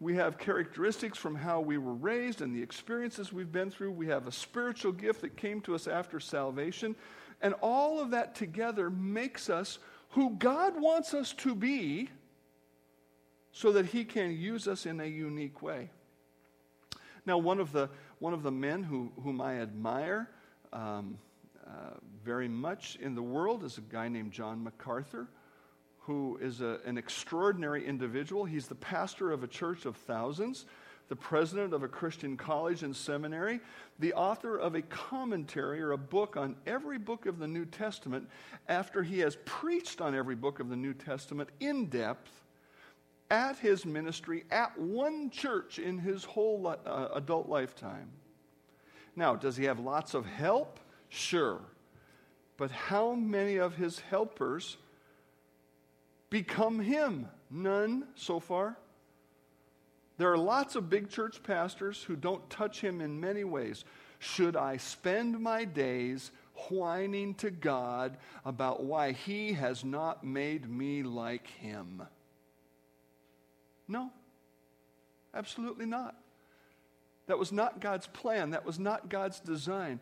We 0.00 0.16
have 0.16 0.38
characteristics 0.38 1.16
from 1.16 1.34
how 1.34 1.60
we 1.60 1.78
were 1.78 1.94
raised 1.94 2.42
and 2.42 2.54
the 2.54 2.62
experiences 2.62 3.32
we've 3.32 3.52
been 3.52 3.70
through. 3.70 3.92
We 3.92 4.08
have 4.08 4.26
a 4.26 4.32
spiritual 4.32 4.92
gift 4.92 5.22
that 5.22 5.36
came 5.36 5.60
to 5.62 5.74
us 5.74 5.86
after 5.86 6.20
salvation. 6.20 6.94
And 7.40 7.54
all 7.62 8.00
of 8.00 8.10
that 8.10 8.34
together 8.34 8.90
makes 8.90 9.48
us 9.48 9.78
who 10.10 10.30
God 10.30 10.80
wants 10.80 11.14
us 11.14 11.32
to 11.34 11.54
be 11.54 12.10
so 13.52 13.72
that 13.72 13.86
He 13.86 14.04
can 14.04 14.32
use 14.32 14.68
us 14.68 14.84
in 14.84 15.00
a 15.00 15.06
unique 15.06 15.62
way. 15.62 15.90
Now, 17.26 17.38
one 17.38 17.58
of 17.58 17.72
the, 17.72 17.90
one 18.20 18.32
of 18.32 18.42
the 18.42 18.52
men 18.52 18.82
who, 18.82 19.12
whom 19.22 19.40
I 19.40 19.60
admire 19.60 20.30
um, 20.72 21.18
uh, 21.66 21.70
very 22.24 22.48
much 22.48 22.96
in 23.00 23.14
the 23.14 23.22
world 23.22 23.64
is 23.64 23.78
a 23.78 23.82
guy 23.82 24.08
named 24.08 24.32
John 24.32 24.62
MacArthur 24.62 25.28
who 26.06 26.38
is 26.40 26.60
a, 26.60 26.78
an 26.86 26.96
extraordinary 26.96 27.84
individual. 27.84 28.44
He's 28.44 28.68
the 28.68 28.76
pastor 28.76 29.32
of 29.32 29.42
a 29.42 29.48
church 29.48 29.86
of 29.86 29.96
thousands, 29.96 30.64
the 31.08 31.16
president 31.16 31.74
of 31.74 31.82
a 31.82 31.88
Christian 31.88 32.36
college 32.36 32.84
and 32.84 32.94
seminary, 32.94 33.58
the 33.98 34.12
author 34.14 34.56
of 34.56 34.76
a 34.76 34.82
commentary 34.82 35.82
or 35.82 35.90
a 35.90 35.98
book 35.98 36.36
on 36.36 36.54
every 36.64 36.98
book 36.98 37.26
of 37.26 37.40
the 37.40 37.48
New 37.48 37.64
Testament 37.64 38.28
after 38.68 39.02
he 39.02 39.18
has 39.18 39.36
preached 39.44 40.00
on 40.00 40.14
every 40.14 40.36
book 40.36 40.60
of 40.60 40.68
the 40.68 40.76
New 40.76 40.94
Testament 40.94 41.48
in 41.58 41.86
depth 41.86 42.30
at 43.30 43.58
his 43.58 43.84
ministry 43.84 44.44
at 44.50 44.78
one 44.78 45.30
church 45.30 45.78
in 45.78 45.98
his 45.98 46.24
whole 46.24 46.66
uh, 46.66 47.08
adult 47.14 47.48
lifetime. 47.48 48.10
Now, 49.16 49.34
does 49.34 49.56
he 49.56 49.64
have 49.64 49.80
lots 49.80 50.14
of 50.14 50.26
help? 50.26 50.78
Sure. 51.08 51.60
But 52.56 52.70
how 52.70 53.14
many 53.14 53.56
of 53.56 53.74
his 53.74 53.98
helpers 54.00 54.76
become 56.30 56.80
him? 56.80 57.28
None 57.50 58.06
so 58.14 58.40
far. 58.40 58.76
There 60.18 60.32
are 60.32 60.38
lots 60.38 60.76
of 60.76 60.88
big 60.88 61.10
church 61.10 61.42
pastors 61.42 62.02
who 62.02 62.16
don't 62.16 62.48
touch 62.48 62.80
him 62.80 63.00
in 63.00 63.20
many 63.20 63.44
ways. 63.44 63.84
Should 64.18 64.56
I 64.56 64.78
spend 64.78 65.38
my 65.38 65.64
days 65.64 66.30
whining 66.70 67.34
to 67.34 67.50
God 67.50 68.16
about 68.44 68.82
why 68.82 69.12
he 69.12 69.52
has 69.52 69.84
not 69.84 70.24
made 70.24 70.70
me 70.70 71.02
like 71.02 71.46
him? 71.46 72.02
No, 73.88 74.10
absolutely 75.34 75.86
not. 75.86 76.16
That 77.26 77.38
was 77.38 77.52
not 77.52 77.80
God's 77.80 78.06
plan. 78.06 78.50
That 78.50 78.64
was 78.64 78.78
not 78.78 79.08
God's 79.08 79.40
design. 79.40 80.00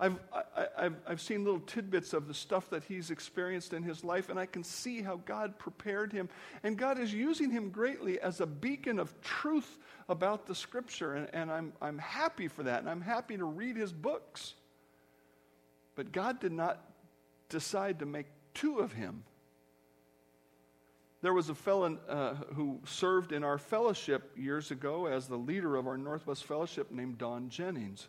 I've, 0.00 0.18
I, 0.32 0.84
have 0.84 0.94
I've 1.06 1.20
seen 1.20 1.44
little 1.44 1.60
tidbits 1.60 2.12
of 2.12 2.28
the 2.28 2.34
stuff 2.34 2.70
that 2.70 2.84
he's 2.84 3.10
experienced 3.10 3.72
in 3.72 3.82
his 3.82 4.04
life, 4.04 4.28
and 4.28 4.38
I 4.38 4.46
can 4.46 4.62
see 4.62 5.02
how 5.02 5.16
God 5.16 5.58
prepared 5.58 6.12
him. 6.12 6.28
And 6.62 6.76
God 6.76 6.98
is 6.98 7.12
using 7.12 7.50
him 7.50 7.70
greatly 7.70 8.20
as 8.20 8.40
a 8.40 8.46
beacon 8.46 9.00
of 9.00 9.20
truth 9.22 9.78
about 10.08 10.46
the 10.46 10.54
scripture. 10.54 11.14
And, 11.14 11.28
and 11.32 11.50
I'm, 11.50 11.72
I'm 11.82 11.98
happy 11.98 12.46
for 12.46 12.62
that, 12.62 12.80
and 12.80 12.88
I'm 12.88 13.00
happy 13.00 13.36
to 13.36 13.44
read 13.44 13.76
his 13.76 13.92
books. 13.92 14.54
But 15.96 16.12
God 16.12 16.38
did 16.38 16.52
not 16.52 16.80
decide 17.48 17.98
to 17.98 18.06
make 18.06 18.26
two 18.54 18.78
of 18.78 18.92
him. 18.92 19.24
There 21.20 21.34
was 21.34 21.48
a 21.48 21.54
fellow 21.54 21.98
uh, 22.08 22.34
who 22.54 22.78
served 22.84 23.32
in 23.32 23.42
our 23.42 23.58
fellowship 23.58 24.30
years 24.36 24.70
ago 24.70 25.06
as 25.06 25.26
the 25.26 25.36
leader 25.36 25.74
of 25.74 25.88
our 25.88 25.98
Northwest 25.98 26.44
Fellowship 26.44 26.92
named 26.92 27.18
Don 27.18 27.48
Jennings. 27.48 28.06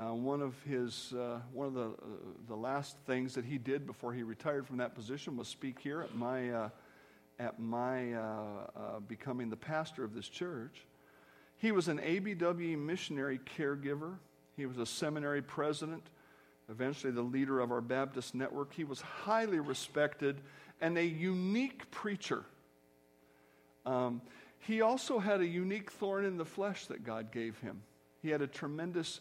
Uh, 0.00 0.14
one 0.14 0.40
of 0.40 0.54
his 0.62 1.12
uh, 1.12 1.40
one 1.52 1.66
of 1.66 1.74
the 1.74 1.88
uh, 1.88 2.06
the 2.48 2.56
last 2.56 2.96
things 3.06 3.34
that 3.34 3.44
he 3.44 3.58
did 3.58 3.86
before 3.86 4.14
he 4.14 4.22
retired 4.22 4.66
from 4.66 4.78
that 4.78 4.94
position 4.94 5.36
was 5.36 5.46
speak 5.46 5.78
here 5.78 6.00
at 6.00 6.14
my 6.14 6.50
uh, 6.50 6.68
at 7.38 7.58
my 7.60 8.14
uh, 8.14 8.20
uh, 8.22 9.00
becoming 9.08 9.50
the 9.50 9.56
pastor 9.56 10.02
of 10.02 10.14
this 10.14 10.28
church. 10.28 10.86
He 11.58 11.70
was 11.70 11.88
an 11.88 11.98
ABW 11.98 12.78
missionary 12.78 13.40
caregiver. 13.58 14.14
He 14.56 14.64
was 14.64 14.78
a 14.78 14.86
seminary 14.86 15.42
president, 15.42 16.02
eventually 16.70 17.12
the 17.12 17.22
leader 17.22 17.60
of 17.60 17.70
our 17.70 17.82
Baptist 17.82 18.34
network. 18.34 18.72
He 18.72 18.84
was 18.84 19.02
highly 19.02 19.60
respected 19.60 20.40
and 20.80 20.98
a 20.98 21.04
unique 21.04 21.90
preacher. 21.90 22.44
Um, 23.84 24.20
he 24.58 24.80
also 24.80 25.18
had 25.18 25.40
a 25.40 25.46
unique 25.46 25.90
thorn 25.92 26.24
in 26.24 26.36
the 26.36 26.44
flesh 26.44 26.86
that 26.86 27.04
God 27.04 27.30
gave 27.30 27.58
him. 27.60 27.82
He 28.22 28.30
had 28.30 28.42
a 28.42 28.46
tremendous 28.46 29.20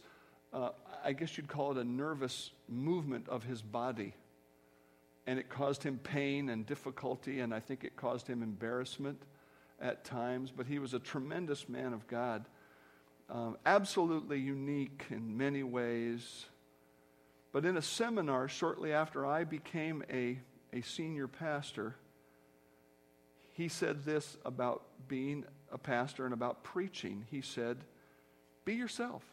uh, 0.56 0.70
I 1.04 1.12
guess 1.12 1.38
you'd 1.38 1.50
call 1.50 1.72
it 1.72 1.78
a 1.78 1.84
nervous 1.84 2.52
movement 2.70 3.28
of 3.28 3.44
his 3.44 3.62
body. 3.62 4.13
And 5.28 5.38
it 5.38 5.50
caused 5.50 5.84
him 5.84 6.00
pain 6.02 6.50
and 6.50 6.65
difficulty, 6.65 7.41
and 7.41 7.54
I 7.54 7.60
think 7.60 7.84
it 7.84 7.96
caused 7.96 8.28
him 8.28 8.41
embarrassment 8.41 9.22
at 9.82 10.06
times. 10.06 10.54
But 10.56 10.68
he 10.68 10.80
was 10.80 10.94
a 10.94 11.00
tremendous 11.00 11.68
man 11.68 11.94
of 11.94 12.08
God, 12.08 12.46
um, 13.30 13.58
absolutely 13.65 14.39
unique 14.39 15.06
in 15.10 15.36
many 15.36 15.63
ways. 15.63 16.46
But 17.52 17.65
in 17.65 17.76
a 17.76 17.82
seminar 17.82 18.48
shortly 18.48 18.94
after 18.94 19.26
I 19.26 19.44
became 19.44 20.04
a, 20.10 20.39
a 20.75 20.81
senior 20.81 21.27
pastor, 21.27 21.95
he 23.53 23.69
said 23.69 24.03
this 24.03 24.38
about 24.43 24.83
being 25.07 25.45
a 25.71 25.77
pastor 25.77 26.25
and 26.25 26.33
about 26.33 26.63
preaching. 26.63 27.25
He 27.31 27.41
said, 27.41 27.77
Be 28.65 28.73
yourself. 28.73 29.23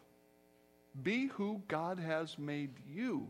Be 1.02 1.26
who 1.26 1.62
God 1.68 1.98
has 1.98 2.38
made 2.38 2.70
you. 2.88 3.28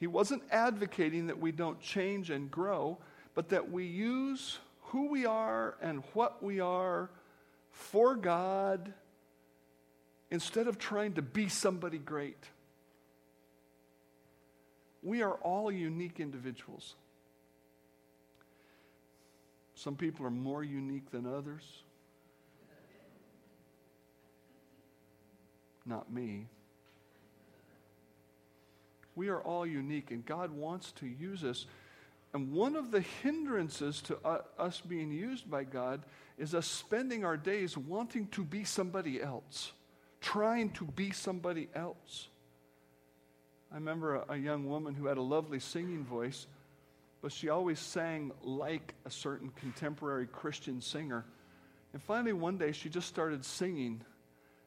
He 0.00 0.06
wasn't 0.08 0.42
advocating 0.50 1.28
that 1.28 1.38
we 1.38 1.52
don't 1.52 1.80
change 1.80 2.30
and 2.30 2.50
grow, 2.50 2.98
but 3.34 3.50
that 3.50 3.70
we 3.70 3.84
use 3.84 4.58
who 4.86 5.08
we 5.08 5.24
are 5.26 5.76
and 5.80 6.02
what 6.14 6.42
we 6.42 6.58
are 6.58 7.08
for 7.70 8.16
God 8.16 8.92
instead 10.30 10.66
of 10.66 10.78
trying 10.78 11.12
to 11.12 11.22
be 11.22 11.48
somebody 11.48 11.98
great. 11.98 12.48
We 15.02 15.22
are 15.22 15.34
all 15.34 15.70
unique 15.70 16.20
individuals. 16.20 16.94
Some 19.74 19.96
people 19.96 20.24
are 20.26 20.30
more 20.30 20.62
unique 20.62 21.10
than 21.10 21.26
others. 21.26 21.82
not 25.84 26.12
me. 26.12 26.46
We 29.14 29.28
are 29.28 29.40
all 29.40 29.66
unique, 29.66 30.10
and 30.10 30.24
God 30.24 30.50
wants 30.50 30.92
to 30.92 31.06
use 31.06 31.44
us. 31.44 31.66
And 32.32 32.52
one 32.52 32.76
of 32.76 32.90
the 32.90 33.00
hindrances 33.00 34.00
to 34.02 34.18
uh, 34.24 34.38
us 34.58 34.80
being 34.80 35.12
used 35.12 35.50
by 35.50 35.64
God 35.64 36.02
is 36.38 36.54
us 36.54 36.66
spending 36.66 37.24
our 37.24 37.36
days 37.36 37.76
wanting 37.76 38.28
to 38.28 38.42
be 38.42 38.64
somebody 38.64 39.20
else, 39.20 39.72
trying 40.20 40.70
to 40.70 40.84
be 40.84 41.10
somebody 41.10 41.68
else. 41.74 42.28
I 43.72 43.76
remember 43.76 44.16
a, 44.16 44.32
a 44.34 44.36
young 44.36 44.68
woman 44.68 44.94
who 44.94 45.06
had 45.06 45.16
a 45.16 45.22
lovely 45.22 45.58
singing 45.58 46.04
voice, 46.04 46.46
but 47.22 47.32
she 47.32 47.48
always 47.48 47.78
sang 47.78 48.32
like 48.42 48.94
a 49.06 49.10
certain 49.10 49.50
contemporary 49.56 50.26
Christian 50.26 50.80
singer. 50.80 51.24
And 51.94 52.02
finally, 52.02 52.34
one 52.34 52.58
day, 52.58 52.72
she 52.72 52.90
just 52.90 53.08
started 53.08 53.44
singing, 53.44 54.02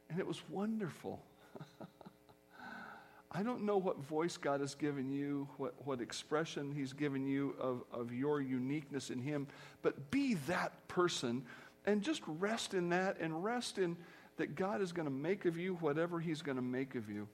and 0.09 0.19
it 0.19 0.25
was 0.25 0.41
wonderful. 0.49 1.21
I 3.31 3.43
don't 3.43 3.63
know 3.63 3.77
what 3.77 3.99
voice 3.99 4.37
God 4.37 4.61
has 4.61 4.73
given 4.73 5.11
you, 5.11 5.47
what, 5.57 5.75
what 5.85 6.01
expression 6.01 6.71
He's 6.71 6.93
given 6.93 7.27
you 7.27 7.55
of, 7.59 7.83
of 7.91 8.11
your 8.11 8.41
uniqueness 8.41 9.11
in 9.11 9.19
Him, 9.19 9.47
but 9.83 10.09
be 10.09 10.35
that 10.47 10.87
person 10.87 11.43
and 11.85 12.01
just 12.01 12.21
rest 12.25 12.73
in 12.73 12.89
that 12.89 13.19
and 13.19 13.43
rest 13.43 13.77
in 13.77 13.97
that 14.37 14.55
God 14.55 14.81
is 14.81 14.93
going 14.93 15.07
to 15.07 15.13
make 15.13 15.45
of 15.45 15.57
you 15.57 15.75
whatever 15.75 16.19
He's 16.19 16.41
going 16.41 16.57
to 16.57 16.63
make 16.63 16.95
of 16.95 17.09
you. 17.09 17.27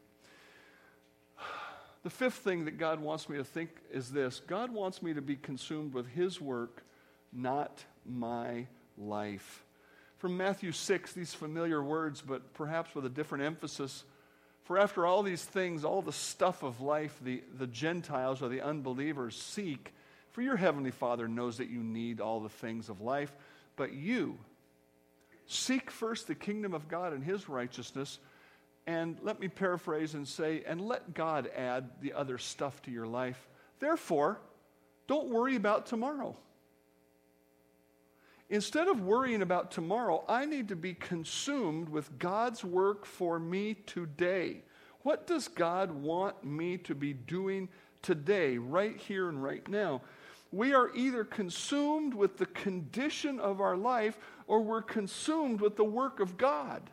The 2.04 2.10
fifth 2.10 2.36
thing 2.36 2.66
that 2.66 2.78
God 2.78 3.00
wants 3.00 3.30
me 3.30 3.38
to 3.38 3.44
think 3.44 3.70
is 3.92 4.12
this 4.12 4.42
God 4.48 4.72
wants 4.72 5.02
me 5.02 5.14
to 5.14 5.22
be 5.22 5.36
consumed 5.36 5.94
with 5.94 6.08
His 6.08 6.42
work, 6.42 6.84
not 7.32 7.84
my 8.06 8.68
life. 8.98 9.64
From 10.18 10.38
Matthew 10.38 10.72
6, 10.72 11.14
these 11.14 11.34
familiar 11.34 11.84
words, 11.84 12.22
but 12.22 12.54
perhaps 12.54 12.94
with 12.94 13.06
a 13.06 13.10
different 13.10 13.44
emphasis. 13.44 14.04
For 14.64 14.78
after 14.78 15.06
all 15.06 15.24
these 15.24 15.44
things, 15.44 15.84
all 15.84 16.04
the 16.04 16.12
stuff 16.12 16.62
of 16.62 16.80
life, 16.80 17.18
the, 17.24 17.44
the 17.58 17.66
Gentiles 17.66 18.42
or 18.42 18.48
the 18.48 18.62
unbelievers 18.62 19.36
seek, 19.36 19.94
for 20.32 20.42
your 20.42 20.56
heavenly 20.56 20.92
Father 20.92 21.28
knows 21.28 21.58
that 21.58 21.70
you 21.70 21.84
need 21.84 22.22
all 22.22 22.40
the 22.40 22.50
things 22.50 22.88
of 22.88 23.02
life, 23.02 23.34
but 23.76 23.94
you 23.94 24.38
seek 25.48 25.92
first 25.92 26.28
the 26.28 26.36
kingdom 26.36 26.74
of 26.74 26.88
God 26.88 27.14
and 27.14 27.24
his 27.24 27.50
righteousness. 27.50 28.20
And 28.88 29.18
let 29.22 29.40
me 29.40 29.48
paraphrase 29.48 30.16
and 30.16 30.28
say, 30.28 30.64
and 30.66 30.82
let 30.82 31.14
God 31.14 31.50
add 31.56 31.90
the 32.02 32.14
other 32.14 32.38
stuff 32.38 32.82
to 32.84 32.92
your 32.92 33.08
life. 33.08 33.48
Therefore, 33.80 34.40
don't 35.08 35.30
worry 35.30 35.56
about 35.56 35.86
tomorrow. 35.86 36.36
Instead 38.50 38.88
of 38.88 39.02
worrying 39.02 39.42
about 39.42 39.72
tomorrow, 39.72 40.26
I 40.28 40.46
need 40.46 40.68
to 40.70 40.76
be 40.76 40.94
consumed 40.94 41.88
with 41.88 42.20
God's 42.20 42.66
work 42.66 43.06
for 43.06 43.40
me 43.40 43.76
today. 43.86 44.64
What 45.04 45.26
does 45.26 45.48
God 45.48 45.92
want 45.92 46.44
me 46.44 46.78
to 46.80 46.94
be 46.94 47.14
doing 47.14 47.70
today, 48.02 48.58
right 48.58 48.98
here 48.98 49.30
and 49.30 49.42
right 49.42 49.66
now? 49.68 50.02
We 50.52 50.74
are 50.74 50.94
either 50.94 51.24
consumed 51.24 52.14
with 52.14 52.38
the 52.38 52.46
condition 52.48 53.40
of 53.40 53.62
our 53.62 53.78
life 53.78 54.18
or 54.48 54.62
we're 54.62 54.82
consumed 54.82 55.62
with 55.62 55.78
the 55.78 55.86
work 55.86 56.20
of 56.20 56.38
God. 56.38 56.90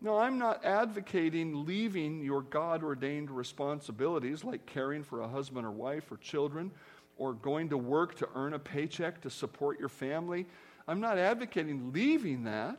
Now, 0.00 0.18
I'm 0.18 0.38
not 0.38 0.64
advocating 0.64 1.66
leaving 1.66 2.22
your 2.22 2.42
God 2.42 2.84
ordained 2.84 3.30
responsibilities 3.30 4.44
like 4.44 4.64
caring 4.64 5.02
for 5.02 5.20
a 5.20 5.28
husband 5.28 5.66
or 5.66 5.72
wife 5.72 6.12
or 6.12 6.18
children 6.18 6.70
or 7.16 7.32
going 7.32 7.70
to 7.70 7.76
work 7.76 8.14
to 8.16 8.28
earn 8.36 8.54
a 8.54 8.58
paycheck 8.60 9.20
to 9.22 9.30
support 9.30 9.80
your 9.80 9.88
family. 9.88 10.46
I'm 10.86 11.00
not 11.00 11.18
advocating 11.18 11.92
leaving 11.92 12.44
that. 12.44 12.78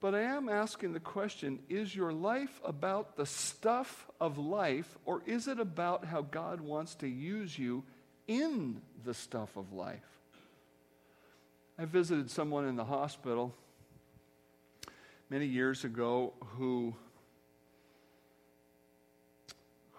But 0.00 0.14
I 0.14 0.20
am 0.20 0.48
asking 0.48 0.92
the 0.92 1.00
question 1.00 1.60
is 1.68 1.96
your 1.96 2.12
life 2.12 2.60
about 2.62 3.16
the 3.16 3.26
stuff 3.26 4.06
of 4.20 4.36
life, 4.38 4.98
or 5.06 5.22
is 5.26 5.48
it 5.48 5.58
about 5.58 6.04
how 6.04 6.22
God 6.22 6.60
wants 6.60 6.94
to 6.96 7.08
use 7.08 7.58
you 7.58 7.82
in 8.28 8.82
the 9.04 9.14
stuff 9.14 9.56
of 9.56 9.72
life? 9.72 10.00
I 11.78 11.86
visited 11.86 12.30
someone 12.30 12.66
in 12.66 12.76
the 12.76 12.84
hospital 12.84 13.54
many 15.30 15.46
years 15.46 15.84
ago 15.84 16.32
who 16.56 16.94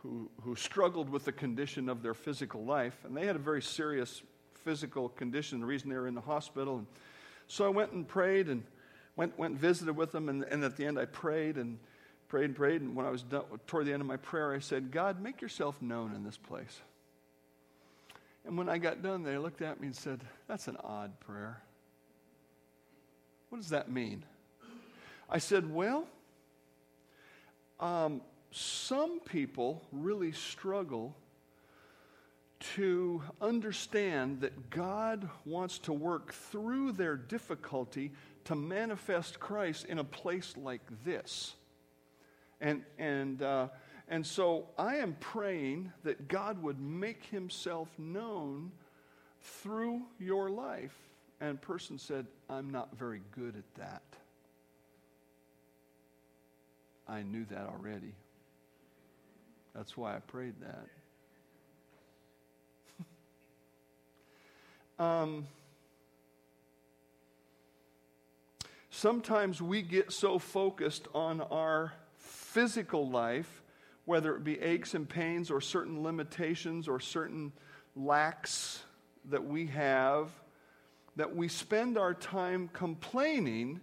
who, 0.06 0.30
who 0.44 0.56
struggled 0.56 1.10
with 1.10 1.26
the 1.26 1.32
condition 1.32 1.90
of 1.90 2.04
their 2.04 2.14
physical 2.14 2.64
life. 2.64 2.96
And 3.06 3.18
they 3.18 3.26
had 3.26 3.36
a 3.36 3.40
very 3.40 3.62
serious 3.62 4.22
physical 4.64 5.10
condition, 5.10 5.60
the 5.60 5.66
reason 5.66 5.90
they 5.90 5.96
were 5.96 6.08
in 6.08 6.14
the 6.14 6.22
hospital. 6.22 6.78
And 6.78 6.88
so 7.48 7.66
I 7.66 7.70
went 7.70 7.92
and 7.92 8.08
prayed 8.08 8.48
and 8.48 8.64
went, 9.16 9.38
went 9.38 9.54
and 9.54 9.60
visited 9.60 9.96
with 9.96 10.12
them. 10.12 10.30
And, 10.30 10.44
and 10.44 10.64
at 10.64 10.78
the 10.78 10.86
end, 10.86 11.00
I 11.00 11.06
prayed 11.06 11.58
and 11.58 11.80
prayed 12.28 12.46
and 12.46 12.56
prayed. 12.56 12.82
And 12.82 12.96
when 12.96 13.06
I 13.06 13.10
was 13.10 13.24
done, 13.24 13.44
toward 13.66 13.88
the 13.88 13.94
end 13.94 14.02
of 14.02 14.08
my 14.08 14.18
prayer, 14.18 14.54
I 14.54 14.60
said, 14.60 14.92
God, 14.92 15.22
make 15.22 15.42
yourself 15.42 15.82
known 15.82 16.14
in 16.14 16.24
this 16.24 16.38
place. 16.38 16.82
And 18.46 18.58
when 18.58 18.70
I 18.70 18.78
got 18.78 19.02
done, 19.02 19.24
they 19.24 19.40
looked 19.40 19.64
at 19.64 19.80
me 19.82 19.88
and 19.88 19.96
said, 19.96 20.22
That's 20.48 20.68
an 20.68 20.78
odd 20.84 21.20
prayer. 21.20 21.64
What 23.50 23.60
does 23.60 23.70
that 23.70 23.90
mean? 23.90 24.24
I 25.30 25.40
said, 25.40 25.72
Well, 25.74 26.08
um, 27.80 28.22
some 28.52 29.20
people 29.20 29.84
really 29.92 30.32
struggle 30.32 31.16
to 32.76 33.22
understand 33.42 34.42
that 34.42 34.70
God 34.70 35.30
wants 35.46 35.78
to 35.80 35.94
work 35.94 36.34
through 36.34 36.94
their 36.94 37.18
difficulty 37.18 38.12
to 38.46 38.56
manifest 38.56 39.40
Christ 39.40 39.86
in 39.86 40.00
a 40.00 40.04
place 40.04 40.56
like 40.56 40.82
this. 41.04 41.54
And, 42.62 42.84
and, 42.98 43.42
uh, 43.42 43.68
and 44.08 44.26
so 44.26 44.70
I 44.78 44.96
am 44.96 45.18
praying 45.20 45.92
that 46.04 46.28
God 46.28 46.62
would 46.64 46.80
make 46.80 47.26
himself 47.26 47.90
known 47.98 48.72
through 49.42 50.04
your 50.20 50.50
life. 50.50 50.96
And 51.42 51.62
person 51.62 51.98
said, 51.98 52.26
I'm 52.50 52.70
not 52.70 52.98
very 52.98 53.22
good 53.32 53.56
at 53.58 53.76
that. 53.76 54.04
I 57.08 57.22
knew 57.22 57.46
that 57.46 57.68
already. 57.68 58.16
That's 59.76 59.96
why 59.96 60.16
I 60.16 60.20
prayed 60.20 60.56
that. 60.62 60.88
um, 65.04 65.46
sometimes 68.90 69.62
we 69.62 69.82
get 69.82 70.12
so 70.12 70.40
focused 70.40 71.08
on 71.14 71.42
our 71.42 71.94
physical 72.18 73.10
life, 73.10 73.62
whether 74.06 74.36
it 74.36 74.44
be 74.44 74.60
aches 74.62 74.96
and 74.96 75.08
pains 75.08 75.52
or 75.52 75.62
certain 75.62 76.02
limitations 76.02 76.88
or 76.88 77.00
certain 77.00 77.52
lacks 77.96 78.82
that 79.26 79.46
we 79.46 79.68
have, 79.68 80.30
that 81.18 81.36
we 81.36 81.48
spend 81.50 81.98
our 81.98 82.14
time 82.14 82.70
complaining 82.74 83.80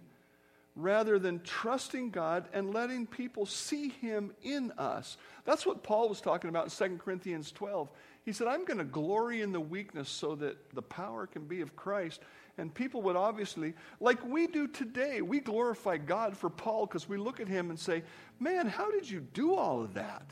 rather 0.75 1.19
than 1.19 1.39
trusting 1.41 2.09
God 2.09 2.47
and 2.53 2.73
letting 2.73 3.05
people 3.05 3.45
see 3.45 3.89
Him 3.89 4.31
in 4.41 4.71
us. 4.77 5.17
That's 5.45 5.65
what 5.65 5.83
Paul 5.83 6.09
was 6.09 6.21
talking 6.21 6.49
about 6.49 6.81
in 6.81 6.89
2 6.89 6.97
Corinthians 6.97 7.51
12. 7.51 7.89
He 8.25 8.31
said, 8.31 8.47
I'm 8.47 8.65
going 8.65 8.77
to 8.77 8.85
glory 8.85 9.41
in 9.41 9.51
the 9.51 9.59
weakness 9.59 10.09
so 10.09 10.35
that 10.35 10.57
the 10.73 10.81
power 10.81 11.27
can 11.27 11.45
be 11.45 11.61
of 11.61 11.75
Christ. 11.75 12.21
And 12.57 12.73
people 12.73 13.01
would 13.03 13.15
obviously, 13.15 13.73
like 13.99 14.23
we 14.25 14.47
do 14.47 14.67
today, 14.67 15.21
we 15.21 15.39
glorify 15.39 15.97
God 15.97 16.37
for 16.37 16.49
Paul 16.49 16.85
because 16.85 17.09
we 17.09 17.17
look 17.17 17.39
at 17.39 17.47
him 17.47 17.69
and 17.69 17.79
say, 17.79 18.03
Man, 18.39 18.67
how 18.67 18.91
did 18.91 19.09
you 19.09 19.19
do 19.19 19.55
all 19.55 19.81
of 19.81 19.95
that? 19.95 20.25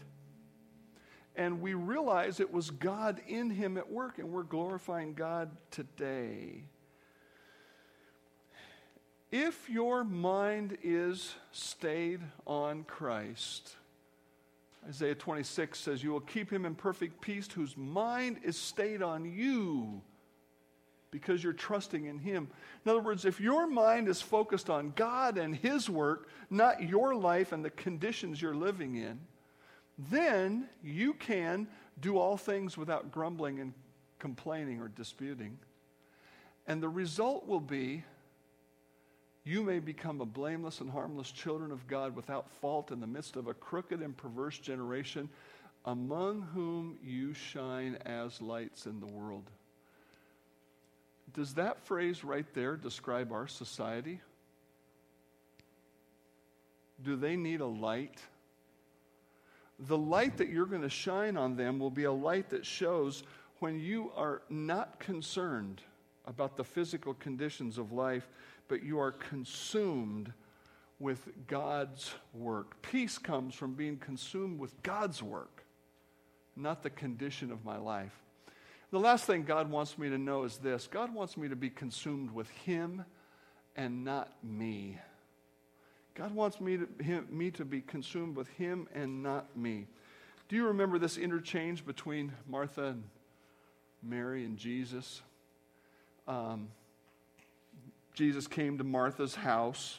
And 1.36 1.62
we 1.62 1.73
realize 1.73 2.39
it 2.39 2.51
was 2.51 2.69
God 2.69 3.21
in 3.27 3.49
him 3.49 3.77
at 3.77 3.89
work, 3.89 4.19
and 4.19 4.30
we're 4.30 4.43
glorifying 4.43 5.13
God 5.13 5.49
today. 5.71 6.65
If 9.32 9.70
your 9.70 10.04
mind 10.04 10.78
is 10.84 11.36
stayed 11.54 12.20
on 12.46 12.84
Christ, 12.84 13.76
Isaiah 14.88 15.15
26 15.15 15.80
says, 15.80 16.04
You 16.04 16.12
will 16.12 16.20
keep 16.20 16.52
him 16.52 16.65
in 16.65 16.76
perfect 16.76 17.22
peace 17.22 17.48
whose 17.50 17.78
mind 17.78 18.39
is 18.44 18.58
stayed 18.58 19.02
on 19.02 19.24
you 19.24 20.02
because 21.12 21.44
you're 21.44 21.54
trusting 21.54 22.06
in 22.06 22.20
him. 22.20 22.50
In 22.84 22.91
other 22.91 23.02
words, 23.02 23.24
if 23.24 23.39
your 23.39 23.67
mind 23.67 24.10
is 24.10 24.22
focused 24.22 24.70
on 24.70 24.91
God 24.96 25.38
and 25.38 25.56
his 25.56 25.89
work, 25.89 26.30
not 26.50 26.84
your 26.84 27.15
life 27.15 27.54
and 27.54 27.63
the 27.63 27.70
conditions 27.70 28.41
you're 28.41 28.56
living 28.56 28.96
in, 28.96 29.20
then 29.98 30.67
you 30.84 31.13
can 31.13 31.67
do 32.00 32.17
all 32.17 32.36
things 32.36 32.78
without 32.78 33.12
grumbling 33.12 33.60
and 33.60 33.74
complaining 34.20 34.82
or 34.82 34.89
disputing. 34.89 35.58
And 36.68 36.82
the 36.82 36.89
result 36.89 37.47
will 37.47 37.60
be 37.60 38.03
you 39.44 39.64
may 39.64 39.80
become 39.80 40.22
a 40.22 40.26
blameless 40.26 40.82
and 40.82 40.89
harmless 40.89 41.32
children 41.32 41.72
of 41.72 41.88
God 41.88 42.16
without 42.16 42.50
fault 42.50 42.92
in 42.92 43.00
the 43.00 43.08
midst 43.08 43.36
of 43.36 43.48
a 43.48 43.54
crooked 43.54 44.02
and 44.02 44.16
perverse 44.16 44.60
generation 44.60 45.30
among 45.86 46.44
whom 46.54 46.98
you 47.04 47.34
shine 47.34 47.98
as 48.06 48.39
lights 48.42 48.86
in 48.86 49.00
the 49.00 49.08
world. 49.08 49.50
Does 51.34 51.56
that 51.56 51.80
phrase 51.80 52.24
right 52.24 52.46
there 52.54 52.76
describe 52.76 53.32
our 53.32 53.48
society? 53.48 54.20
Do 57.04 57.16
they 57.16 57.36
need 57.36 57.62
a 57.62 57.66
light? 57.66 58.20
The 59.80 59.98
light 59.98 60.38
that 60.38 60.50
you're 60.50 60.68
going 60.68 60.84
to 60.84 60.89
shine 60.89 61.38
on 61.38 61.56
them 61.56 61.80
will 61.80 61.89
be 61.89 62.04
a 62.04 62.12
light 62.12 62.50
that 62.52 62.66
shows 62.66 63.24
when 63.60 63.80
you 63.80 64.12
are 64.16 64.44
not 64.50 65.00
concerned 65.00 65.82
about 66.28 66.58
the 66.58 66.64
physical 66.64 67.16
conditions 67.16 67.80
of 67.80 67.92
life 67.92 68.28
but 68.72 68.84
you 68.84 69.01
are 69.01 69.11
consumed 69.11 70.32
with 70.97 71.28
God's 71.47 72.13
work. 72.34 72.82
Peace 72.82 73.17
comes 73.17 73.53
from 73.53 73.74
being 73.74 73.97
consumed 73.97 74.61
with 74.61 74.82
God's 74.82 75.22
work, 75.22 75.65
not 76.55 76.82
the 76.82 76.89
condition 76.89 77.51
of 77.51 77.65
my 77.65 77.76
life. 77.76 78.17
The 78.91 78.99
last 78.99 79.26
thing 79.26 79.43
God 79.43 79.69
wants 79.69 79.97
me 79.97 80.07
to 80.07 80.17
know 80.17 80.45
is 80.45 80.55
this 80.55 80.88
God 80.88 81.13
wants 81.13 81.36
me 81.36 81.49
to 81.49 81.55
be 81.57 81.69
consumed 81.69 82.32
with 82.32 82.49
Him 82.49 83.03
and 83.76 84.05
not 84.05 84.32
me. 84.41 84.97
God 86.15 86.34
wants 86.34 86.61
me 86.61 86.78
to, 86.78 87.03
him, 87.03 87.28
me 87.30 87.51
to 87.51 87.65
be 87.65 87.82
consumed 87.82 88.38
with 88.38 88.47
Him 88.51 88.88
and 88.95 89.22
not 89.22 89.57
me. 89.57 89.88
Do 90.47 90.55
you 90.55 90.67
remember 90.67 90.97
this 90.97 91.17
interchange 91.17 91.86
between 91.86 92.32
Martha 92.47 92.86
and 92.86 93.03
Mary 94.01 94.45
and 94.45 94.55
Jesus? 94.57 95.22
Um, 96.26 96.69
Jesus 98.22 98.45
came 98.45 98.78
to 98.78 98.84
Martha's 98.84 99.34
house. 99.34 99.97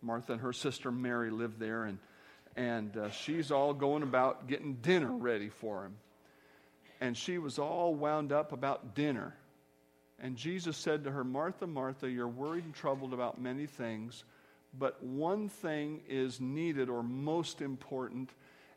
Martha 0.00 0.34
and 0.34 0.42
her 0.42 0.52
sister 0.52 0.92
Mary 0.92 1.32
lived 1.32 1.58
there, 1.58 1.82
and, 1.82 1.98
and 2.54 2.96
uh, 2.96 3.10
she's 3.10 3.50
all 3.50 3.74
going 3.74 4.04
about 4.04 4.46
getting 4.46 4.74
dinner 4.74 5.10
ready 5.10 5.48
for 5.48 5.84
him. 5.84 5.96
And 7.00 7.16
she 7.16 7.38
was 7.38 7.58
all 7.58 7.92
wound 7.92 8.30
up 8.30 8.52
about 8.52 8.94
dinner. 8.94 9.34
And 10.20 10.36
Jesus 10.36 10.76
said 10.76 11.02
to 11.02 11.10
her, 11.10 11.24
Martha, 11.24 11.66
Martha, 11.66 12.08
you're 12.08 12.28
worried 12.28 12.62
and 12.62 12.72
troubled 12.72 13.12
about 13.12 13.40
many 13.40 13.66
things, 13.66 14.22
but 14.78 15.02
one 15.02 15.48
thing 15.48 16.02
is 16.08 16.40
needed 16.40 16.88
or 16.88 17.02
most 17.02 17.60
important, 17.60 18.30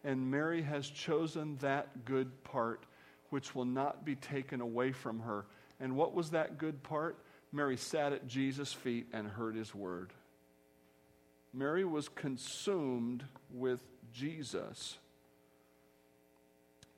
and 0.04 0.32
Mary 0.32 0.64
has 0.64 0.90
chosen 0.90 1.56
that 1.58 2.04
good 2.04 2.44
part, 2.44 2.88
which 3.30 3.54
will 3.54 3.66
not 3.66 4.04
be 4.04 4.16
taken 4.16 4.60
away 4.60 4.92
from 4.92 5.20
her. 5.20 5.46
And 5.80 5.96
what 5.96 6.16
was 6.16 6.32
that 6.32 6.58
good 6.58 6.82
part? 6.82 7.20
Mary 7.52 7.78
sat 7.78 8.14
at 8.14 8.28
Jesus' 8.28 8.74
feet 8.74 9.08
and 9.14 9.28
heard 9.28 9.56
his 9.56 9.74
word. 9.74 10.12
Mary 11.54 11.86
was 11.86 12.10
consumed 12.10 13.24
with 13.52 13.82
Jesus. 14.14 14.98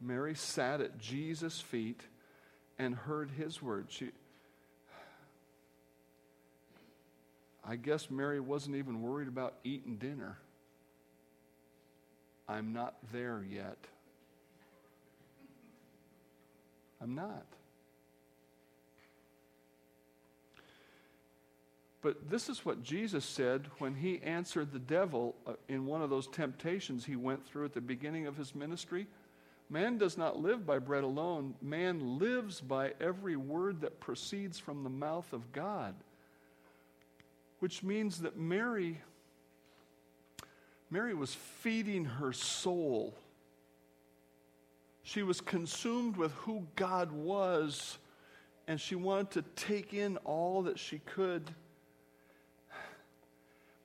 Mary 0.01 0.35
sat 0.35 0.81
at 0.81 0.97
Jesus' 0.97 1.59
feet 1.59 2.01
and 2.77 2.95
heard 2.95 3.29
his 3.31 3.61
word. 3.61 3.87
She, 3.89 4.11
I 7.63 7.75
guess 7.75 8.09
Mary 8.09 8.39
wasn't 8.39 8.77
even 8.77 9.01
worried 9.01 9.27
about 9.27 9.55
eating 9.63 9.97
dinner. 9.97 10.37
I'm 12.47 12.73
not 12.73 12.95
there 13.11 13.45
yet. 13.47 13.77
I'm 17.01 17.13
not. 17.13 17.45
But 22.01 22.29
this 22.29 22.47
is 22.47 22.65
what 22.65 22.81
Jesus 22.81 23.25
said 23.25 23.67
when 23.79 23.95
he 23.95 24.21
answered 24.23 24.71
the 24.71 24.79
devil 24.79 25.35
uh, 25.45 25.53
in 25.67 25.85
one 25.85 26.01
of 26.01 26.09
those 26.09 26.27
temptations 26.27 27.05
he 27.05 27.17
went 27.17 27.45
through 27.45 27.65
at 27.65 27.73
the 27.73 27.81
beginning 27.81 28.25
of 28.25 28.37
his 28.37 28.55
ministry. 28.55 29.07
Man 29.69 29.97
does 29.97 30.17
not 30.17 30.39
live 30.39 30.65
by 30.65 30.79
bread 30.79 31.03
alone, 31.03 31.55
man 31.61 32.17
lives 32.17 32.61
by 32.61 32.93
every 33.01 33.35
word 33.35 33.81
that 33.81 33.99
proceeds 33.99 34.57
from 34.57 34.83
the 34.83 34.89
mouth 34.89 35.31
of 35.33 35.51
God. 35.51 35.93
Which 37.59 37.83
means 37.83 38.21
that 38.21 38.37
Mary 38.37 39.01
Mary 40.91 41.13
was 41.13 41.35
feeding 41.35 42.05
her 42.05 42.33
soul. 42.33 43.15
She 45.03 45.21
was 45.21 45.39
consumed 45.39 46.17
with 46.17 46.31
who 46.33 46.65
God 46.75 47.11
was, 47.11 47.99
and 48.67 48.81
she 48.81 48.95
wanted 48.95 49.31
to 49.31 49.41
take 49.55 49.93
in 49.93 50.17
all 50.17 50.63
that 50.63 50.79
she 50.79 50.99
could 50.99 51.53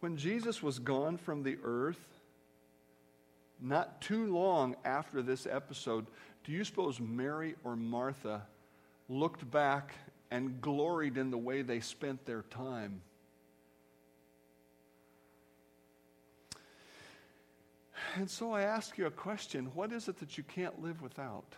when 0.05 0.18
Jesus 0.18 0.62
was 0.62 0.78
gone 0.78 1.16
from 1.16 1.42
the 1.42 1.57
earth, 1.64 2.20
not 3.59 4.02
too 4.02 4.26
long 4.26 4.76
after 4.84 5.22
this 5.22 5.46
episode, 5.46 6.05
do 6.44 6.52
you 6.52 6.62
suppose 6.62 7.00
Mary 7.00 7.55
or 7.64 7.74
Martha 7.74 8.42
looked 9.09 9.50
back 9.50 9.94
and 10.30 10.61
gloried 10.61 11.16
in 11.16 11.30
the 11.30 11.38
way 11.38 11.62
they 11.62 11.80
spent 11.80 12.26
their 12.26 12.42
time? 12.42 13.00
And 18.16 18.28
so 18.28 18.52
I 18.52 18.61
ask 18.61 18.98
you 18.98 19.07
a 19.07 19.11
question 19.11 19.70
what 19.72 19.90
is 19.90 20.07
it 20.09 20.18
that 20.18 20.36
you 20.36 20.44
can't 20.44 20.82
live 20.82 21.00
without? 21.00 21.57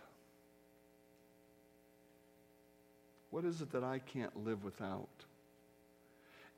What 3.29 3.43
is 3.43 3.59
it 3.59 3.73
that 3.73 3.83
I 3.83 3.99
can't 3.99 4.45
live 4.45 4.63
without? 4.63 5.26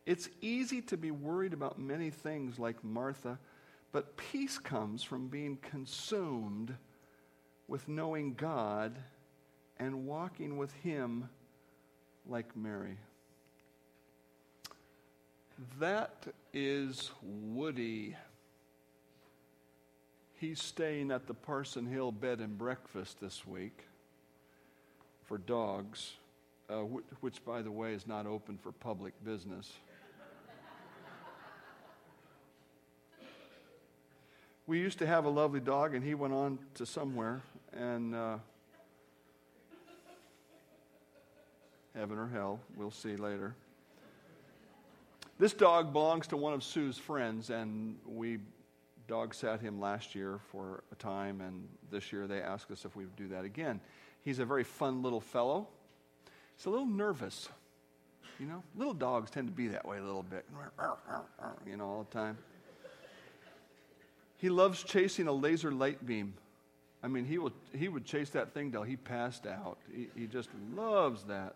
It's 0.06 0.30
easy 0.41 0.82
to 0.84 0.97
be 0.97 1.12
worried 1.12 1.54
about 1.54 1.80
many 1.80 2.10
things 2.10 2.58
like 2.58 2.84
Martha, 2.84 3.38
but 3.91 4.18
peace 4.18 4.58
comes 4.58 5.04
from 5.04 5.28
being 5.28 5.58
consumed 5.58 6.76
with 7.68 7.88
knowing 7.88 8.34
God 8.34 8.97
and 9.78 10.06
walking 10.06 10.58
with 10.58 10.74
Him 10.74 11.30
like 12.28 12.56
Mary. 12.56 12.97
That 15.80 16.28
is 16.54 17.12
Woody. 17.22 18.16
He's 20.36 20.62
staying 20.62 21.12
at 21.12 21.28
the 21.28 21.34
Parson 21.34 21.86
Hill 21.86 22.12
Bed 22.12 22.39
and 22.39 22.58
Breakfast 22.58 23.20
this 23.20 23.45
week 23.45 23.84
for 25.26 25.38
dogs, 25.38 26.14
uh, 26.70 26.82
which, 27.22 27.44
by 27.44 27.62
the 27.62 27.72
way, 27.72 27.94
is 27.94 28.06
not 28.06 28.26
open 28.26 28.58
for 28.58 28.72
public 28.72 29.14
business. 29.24 29.72
we 34.68 34.80
used 34.80 35.00
to 35.00 35.08
have 35.08 35.26
a 35.26 35.30
lovely 35.30 35.60
dog, 35.60 35.96
and 35.96 36.04
he 36.04 36.14
went 36.14 36.34
on 36.34 36.60
to 36.76 36.86
somewhere, 36.86 37.42
and 37.74 38.14
uh, 38.14 38.38
heaven 41.96 42.18
or 42.18 42.28
hell, 42.28 42.60
we'll 42.76 42.92
see 42.92 43.16
later. 43.16 43.56
This 45.40 45.54
dog 45.54 45.92
belongs 45.94 46.28
to 46.28 46.38
one 46.38 46.54
of 46.54 46.64
Sue's 46.64 46.98
friends, 46.98 47.50
and 47.50 47.98
we 48.06 48.40
dog 49.08 49.34
sat 49.34 49.60
him 49.60 49.80
last 49.80 50.14
year 50.14 50.40
for 50.52 50.84
a 50.92 50.96
time, 50.96 51.42
and 51.42 51.68
this 51.90 52.14
year 52.14 52.28
they 52.28 52.42
asked 52.42 52.70
us 52.70 52.86
if 52.86 52.96
we 52.96 53.06
would 53.06 53.16
do 53.16 53.28
that 53.30 53.44
again. 53.44 53.82
He's 54.22 54.38
a 54.38 54.46
very 54.46 54.64
fun 54.64 55.02
little 55.02 55.22
fellow. 55.22 55.68
He's 56.60 56.66
a 56.66 56.70
little 56.70 56.86
nervous. 56.86 57.47
You 58.38 58.47
know, 58.47 58.62
little 58.76 58.93
dogs 58.93 59.32
tend 59.32 59.47
to 59.47 59.53
be 59.53 59.70
that 59.70 59.88
way 59.88 59.97
a 59.97 60.03
little 60.03 60.24
bit, 60.24 60.45
you 61.66 61.78
know, 61.78 61.86
all 61.86 62.07
the 62.10 62.18
time. 62.18 62.38
He 64.36 64.49
loves 64.49 64.84
chasing 64.84 65.28
a 65.28 65.32
laser 65.32 65.72
light 65.72 66.05
beam. 66.05 66.34
I 67.01 67.07
mean, 67.07 67.24
he, 67.24 67.38
will, 67.38 67.53
he 67.74 67.88
would 67.88 68.03
chase 68.03 68.32
that 68.32 68.53
thing 68.53 68.74
till 68.74 68.84
he 68.84 68.97
passed 68.97 69.47
out. 69.47 69.78
He, 69.93 70.10
he 70.18 70.28
just 70.28 70.49
loves 70.76 71.24
that. 71.26 71.55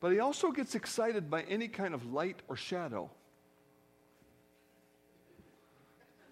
But 0.00 0.10
he 0.10 0.18
also 0.18 0.50
gets 0.50 0.74
excited 0.74 1.30
by 1.30 1.42
any 1.42 1.68
kind 1.68 1.94
of 1.94 2.12
light 2.12 2.40
or 2.48 2.56
shadow. 2.56 3.08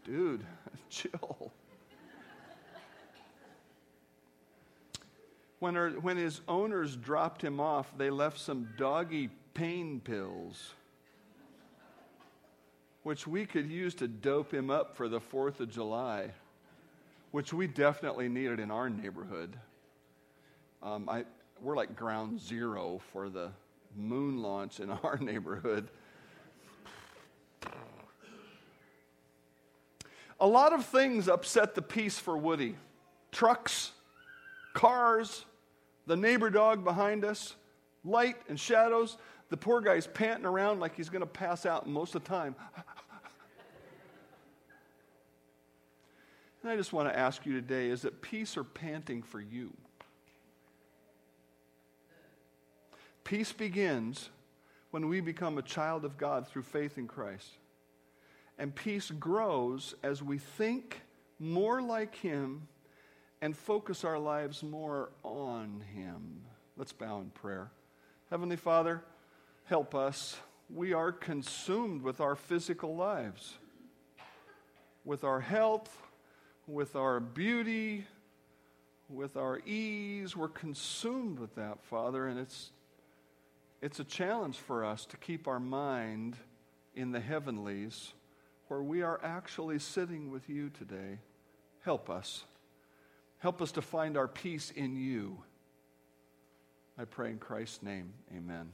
Dude, 0.05 0.44
chill. 0.90 1.52
When, 5.65 5.77
her, 5.77 5.93
when 5.93 6.19
his 6.19 6.43
owners 6.47 6.95
dropped 6.95 7.41
him 7.41 7.59
off, 7.59 7.91
they 7.97 8.11
left 8.11 8.39
some 8.39 8.69
doggy 8.77 9.31
pain 9.55 9.99
pills 9.99 10.75
which 13.03 13.27
we 13.27 13.47
could 13.47 13.71
use 13.71 13.95
to 13.95 14.07
dope 14.07 14.53
him 14.53 14.69
up 14.69 14.95
for 14.95 15.09
the 15.09 15.21
4th 15.21 15.61
of 15.61 15.71
July, 15.71 16.33
which 17.31 17.55
we 17.55 17.67
definitely 17.67 18.29
needed 18.29 18.61
in 18.61 18.71
our 18.71 18.91
neighborhood. 18.91 19.57
Um, 20.83 21.09
I, 21.09 21.25
we're 21.62 21.77
like 21.77 21.97
ground 21.97 22.39
zero 22.39 23.01
for 23.15 23.31
the 23.31 23.49
moon 23.97 24.43
launch 24.43 24.81
in 24.81 24.91
our 25.03 25.17
neighborhood. 25.17 25.89
A 30.39 30.47
lot 30.47 30.75
of 30.75 30.85
things 30.85 31.27
upset 31.27 31.75
the 31.75 31.81
peace 31.81 32.19
for 32.19 32.37
Woody 32.37 32.77
trucks, 33.33 33.93
cars, 34.75 35.47
the 36.07 36.16
neighbor 36.16 36.50
dog 36.50 36.84
behind 36.84 37.24
us, 37.24 37.55
light 38.05 38.36
and 38.48 38.59
shadows. 38.59 39.16
The 39.50 39.57
poor 39.57 39.80
guy's 39.80 40.07
panting 40.07 40.46
around 40.46 40.80
like 40.80 40.96
he's 40.96 41.09
going 41.09 41.20
to 41.20 41.26
pass 41.26 41.66
out 41.66 41.86
most 41.86 42.14
of 42.14 42.24
the 42.24 42.28
time. 42.28 42.55
And 46.64 46.72
I 46.72 46.76
just 46.76 46.94
want 46.94 47.11
to 47.11 47.18
ask 47.18 47.44
you 47.44 47.52
today 47.52 47.90
is 47.90 48.07
it 48.07 48.22
peace 48.22 48.57
or 48.57 48.64
panting 48.64 49.22
for 49.22 49.38
you? 49.38 49.70
Peace 53.22 53.52
begins 53.52 54.30
when 54.90 55.09
we 55.09 55.20
become 55.20 55.59
a 55.59 55.62
child 55.62 56.07
of 56.07 56.16
God 56.16 56.48
through 56.48 56.62
faith 56.62 56.96
in 56.96 57.07
Christ. 57.07 57.50
And 58.59 58.74
peace 58.74 59.11
grows 59.11 59.94
as 60.02 60.22
we 60.22 60.38
think 60.38 61.02
more 61.38 61.82
like 61.82 62.14
Him 62.14 62.68
and 63.45 63.55
focus 63.55 64.05
our 64.05 64.18
lives 64.18 64.62
more 64.62 65.11
on 65.22 65.84
Him. 65.95 66.40
Let's 66.78 66.95
bow 66.95 67.20
in 67.20 67.28
prayer. 67.28 67.70
Heavenly 68.30 68.57
Father, 68.57 69.05
help 69.64 69.95
us. 69.95 70.38
We 70.74 70.95
are 70.95 71.12
consumed 71.12 72.01
with 72.01 72.22
our 72.22 72.36
physical 72.36 72.97
lives, 72.97 73.59
with 75.05 75.24
our 75.24 75.40
health, 75.40 75.95
with 76.66 76.97
our 76.97 77.20
beauty, 77.20 78.07
with 79.11 79.36
our 79.36 79.59
ease. 79.66 80.34
We're 80.34 80.49
consumed 80.49 81.38
with 81.38 81.55
that, 81.57 81.84
Father, 81.84 82.26
and 82.26 82.40
it's, 82.40 82.70
it's 83.82 84.01
a 84.01 84.05
challenge 84.05 84.57
for 84.57 84.86
us 84.86 85.05
to 85.05 85.18
keep 85.18 85.47
our 85.47 85.61
mind 85.61 86.38
in 86.95 87.12
the 87.12 87.20
heavenlies 87.20 88.14
where 88.68 88.82
we 88.82 89.03
are 89.03 89.20
actually 89.22 89.80
sitting 89.80 90.30
with 90.30 90.49
you 90.49 90.70
today. 90.70 91.18
Help 91.82 92.09
us. 92.09 92.45
Help 93.45 93.61
us 93.61 93.72
to 93.72 93.82
find 93.82 94.16
our 94.16 94.26
peace 94.26 94.72
in 94.74 94.97
you. 94.97 95.36
I 96.97 97.05
pray 97.05 97.28
in 97.28 97.36
Christ's 97.36 97.82
name, 97.82 98.11
amen. 98.34 98.72